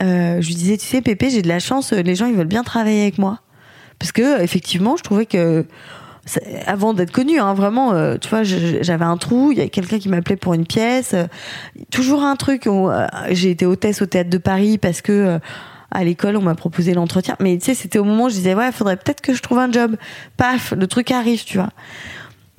[0.00, 2.62] je lui disais, tu sais, Pépé, j'ai de la chance, les gens, ils veulent bien
[2.62, 3.40] travailler avec moi.
[3.98, 5.66] Parce que, effectivement, je trouvais que
[6.66, 9.98] avant d'être connu, hein, vraiment, euh, tu vois, j'avais un trou, il y a quelqu'un
[9.98, 11.26] qui m'appelait pour une pièce, euh,
[11.90, 12.66] toujours un truc.
[12.66, 15.38] Euh, j'ai été hôtesse au théâtre de Paris parce que
[15.90, 18.54] à l'école on m'a proposé l'entretien, mais tu sais, c'était au moment où je disais
[18.54, 19.96] ouais, faudrait peut-être que je trouve un job.
[20.36, 21.70] Paf, le truc arrive, tu vois.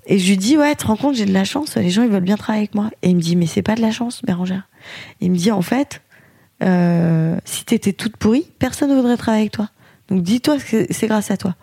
[0.08, 2.10] Et je lui dis ouais, te rends compte, j'ai de la chance, les gens ils
[2.10, 2.90] veulent bien travailler avec moi.
[3.04, 4.68] Et il me dit mais c'est pas de la chance, Bérangère.
[5.22, 6.02] Il me dit en fait,
[7.46, 9.70] si t'étais toute pourrie, personne ne voudrait travailler avec toi.
[10.10, 11.56] Donc dis-toi que c'est grâce à toi.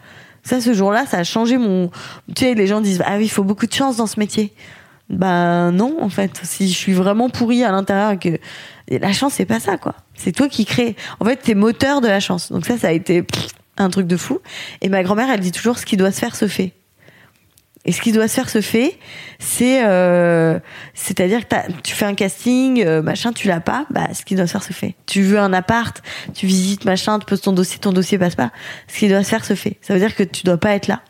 [0.46, 1.90] Ça, ce jour-là, ça a changé mon.
[2.36, 4.52] Tu sais, les gens disent ah oui, il faut beaucoup de chance dans ce métier.
[5.10, 8.38] Ben non, en fait, si je suis vraiment pourrie à l'intérieur, que
[8.88, 9.96] la chance c'est pas ça quoi.
[10.14, 10.94] C'est toi qui crée.
[11.18, 12.52] En fait, t'es moteur de la chance.
[12.52, 13.24] Donc ça, ça a été
[13.76, 14.38] un truc de fou.
[14.82, 16.72] Et ma grand-mère, elle dit toujours ce qui doit se faire se fait.
[17.86, 18.98] Et ce qui doit se faire se fait,
[19.38, 20.58] c'est euh,
[20.92, 24.48] c'est-à-dire que tu fais un casting, euh, machin, tu l'as pas, bah ce qui doit
[24.48, 24.96] se faire se fait.
[25.06, 26.02] Tu veux un appart,
[26.34, 28.50] tu visites machin, tu poses ton dossier, ton dossier passe pas.
[28.88, 29.78] Ce qui doit se faire se fait.
[29.82, 31.00] Ça veut dire que tu dois pas être là.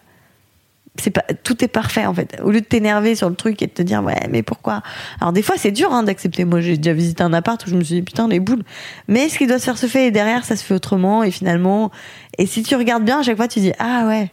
[0.98, 2.38] C'est pas tout est parfait en fait.
[2.42, 4.82] Au lieu de t'énerver sur le truc et de te dire ouais mais pourquoi?
[5.20, 6.44] Alors des fois c'est dur hein, d'accepter.
[6.44, 8.62] Moi j'ai déjà visité un appart où je me suis dit putain les boules.
[9.08, 11.30] Mais ce qui doit se faire se fait et derrière ça se fait autrement et
[11.30, 11.90] finalement
[12.38, 14.30] et si tu regardes bien à chaque fois tu dis ah ouais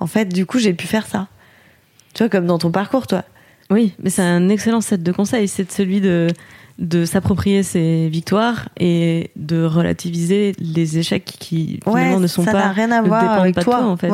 [0.00, 1.28] en fait du coup j'ai pu faire ça.
[2.14, 3.24] Tu vois, comme dans ton parcours, toi.
[3.70, 5.46] Oui, mais c'est un excellent set de conseils.
[5.46, 6.26] C'est celui de,
[6.78, 12.60] de s'approprier ses victoires et de relativiser les échecs qui finalement ne sont ça pas.
[12.62, 14.10] Ça n'a rien à voir avec toi, en fait.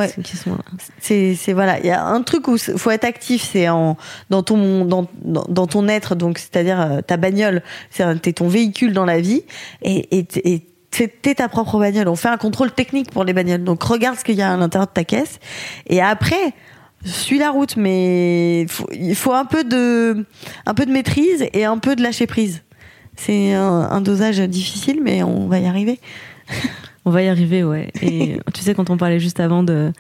[1.01, 3.97] C'est, c'est voilà, il y a un truc où faut être actif, c'est en
[4.29, 8.93] dans ton dans, dans ton être, donc c'est-à-dire euh, ta bagnole, c'est t'es ton véhicule
[8.93, 9.43] dans la vie
[9.81, 12.09] et, et, et t'es ta propre bagnole.
[12.09, 13.65] On fait un contrôle technique pour les bagnoles.
[13.65, 15.39] Donc regarde ce qu'il y a à l'intérieur de ta caisse
[15.87, 16.53] et après
[17.05, 20.25] suis la route, mais il faut un peu de,
[20.67, 22.63] un peu de maîtrise et un peu de lâcher prise.
[23.17, 25.99] C'est un, dosage difficile, mais on va y arriver.
[27.05, 27.91] on va y arriver, ouais.
[28.03, 29.93] Et tu sais, quand on parlait juste avant de,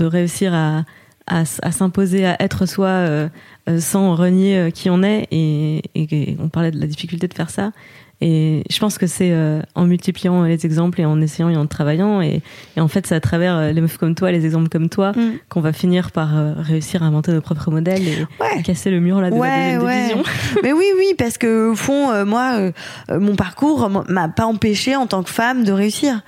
[0.00, 0.84] réussir à,
[1.26, 3.28] à, s'imposer, à être soi euh,
[3.68, 7.50] euh, sans renier euh, qui on est, et, on parlait de la difficulté de faire
[7.50, 7.72] ça.
[8.20, 11.66] Et je pense que c'est euh, en multipliant les exemples et en essayant et en
[11.66, 12.22] travaillant.
[12.22, 12.42] Et,
[12.76, 15.12] et en fait, c'est à travers euh, les meufs comme toi, les exemples comme toi,
[15.12, 15.38] mm.
[15.48, 19.20] qu'on va finir par euh, réussir à inventer nos propres modèles et casser le mur
[19.20, 20.22] là de la deuxième
[20.62, 22.70] Mais oui, oui, parce que au fond, moi,
[23.10, 26.22] mon parcours m'a pas empêché en tant que femme de réussir.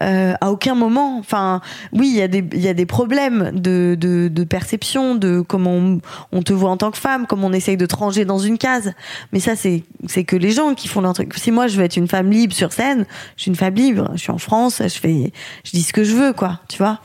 [0.00, 1.18] à aucun moment.
[1.18, 1.60] Enfin,
[1.92, 5.72] oui, il y a des y a des problèmes de, de, de perception, de comment
[5.72, 8.38] on, on, te voit en tant que femme, comment on essaye de te ranger dans
[8.38, 8.92] une case.
[9.32, 11.84] Mais ça, c'est c'est que les gens qui font leur truc si moi je veux
[11.84, 13.06] être une femme libre sur scène,
[13.36, 14.10] je suis une femme libre.
[14.14, 15.32] Je suis en France, je fais,
[15.64, 16.60] je dis ce que je veux, quoi.
[16.68, 17.00] Tu vois.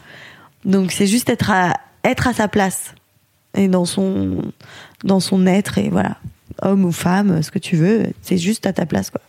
[0.65, 1.73] Donc c'est juste être à
[2.03, 2.93] être à sa place
[3.53, 4.41] et dans son
[5.03, 6.17] dans son être et voilà,
[6.61, 9.21] homme ou femme, ce que tu veux, c'est juste à ta place, quoi.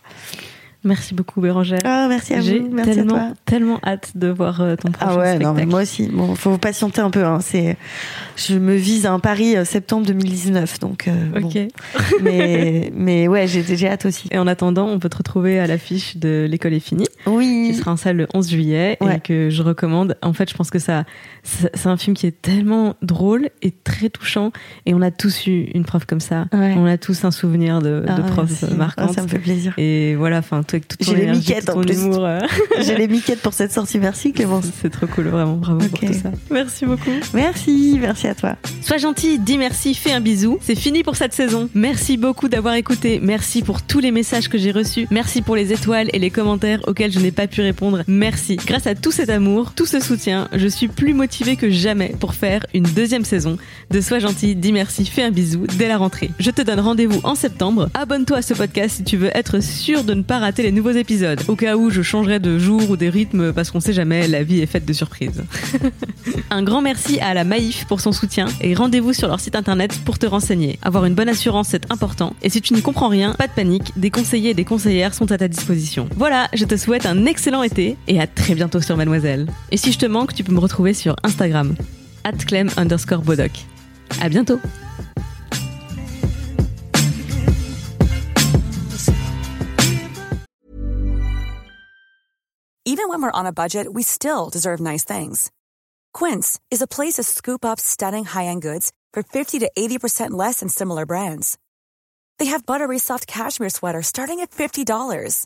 [0.85, 1.79] Merci beaucoup Bérangère.
[1.83, 2.69] Ah, merci à vous.
[2.71, 3.33] Merci tellement, à toi.
[3.45, 6.07] tellement hâte de voir euh, ton prochain Ah ouais, non, mais moi aussi.
[6.07, 7.25] Bon, faut patienter un peu.
[7.25, 7.39] Hein.
[7.41, 7.75] C'est,
[8.37, 11.09] je me vise à un Paris euh, septembre 2019, donc.
[11.09, 11.57] Euh, ok.
[12.21, 14.29] mais mais ouais, j'ai j'ai hâte aussi.
[14.31, 17.07] Et en attendant, on peut te retrouver à l'affiche de l'école est finie.
[17.25, 17.58] Oui.
[17.69, 20.17] Qui sera en salle le 11 juillet et que je recommande.
[20.21, 21.03] En fait, je pense que ça,
[21.43, 24.51] c'est un film qui est tellement drôle et très touchant.
[24.85, 26.45] Et on a tous eu une prof comme ça.
[26.51, 29.13] On a tous un souvenir de, de ah, prof marquante.
[29.13, 29.73] ça me fait plaisir.
[29.77, 32.01] Et voilà, enfin avec toute J'ai les miquettes, tout en ton plus.
[32.01, 32.25] humour.
[32.25, 32.39] euh.
[32.81, 33.99] J'ai les miquettes pour cette sortie.
[33.99, 34.65] Merci Clémence.
[34.81, 36.31] C'est trop cool, vraiment, bravo pour tout ça.
[36.51, 37.11] Merci beaucoup.
[37.33, 38.55] Merci, merci à toi.
[38.81, 40.57] Sois gentil, dis merci, fais un bisou.
[40.61, 41.69] C'est fini pour cette saison.
[41.73, 43.19] Merci beaucoup d'avoir écouté.
[43.21, 45.07] Merci pour tous les messages que j'ai reçus.
[45.11, 48.03] Merci pour les étoiles et les commentaires auxquels je n'ai pas pu répondre.
[48.07, 48.57] Merci.
[48.57, 52.33] Grâce à tout cet amour, tout ce soutien, je suis plus motivée que jamais pour
[52.33, 53.57] faire une deuxième saison
[53.91, 56.31] de Sois gentil, dis merci, fais un bisou dès la rentrée.
[56.39, 57.89] Je te donne rendez-vous en septembre.
[57.93, 60.91] Abonne-toi à ce podcast si tu veux être sûr de ne pas rater les nouveaux
[60.91, 61.41] épisodes.
[61.47, 64.43] Au cas où je changerai de jour ou des rythmes parce qu'on sait jamais, la
[64.43, 65.43] vie est faite de surprises.
[66.51, 69.99] Un grand merci à la Maïf pour son soutien et rendez-vous sur leur site internet
[70.05, 70.79] pour te renseigner.
[70.81, 72.33] Avoir une bonne assurance, c'est important.
[72.41, 75.31] Et si tu n'y comprends rien, pas de panique, des conseillers et des conseillères sont
[75.31, 76.07] à ta disposition.
[76.15, 79.47] Voilà, je te souhaite un excellent été et à très bientôt sur Mademoiselle.
[79.71, 81.75] Et si je te manque, tu peux me retrouver sur Instagram,
[82.47, 83.51] clem underscore bodoc.
[84.21, 84.59] À bientôt!
[92.85, 95.51] Even when we're on a budget, we still deserve nice things.
[96.13, 100.59] Quince is a place to scoop up stunning high-end goods for 50 to 80% less
[100.59, 101.57] than similar brands.
[102.39, 105.45] They have buttery soft cashmere sweaters starting at $50,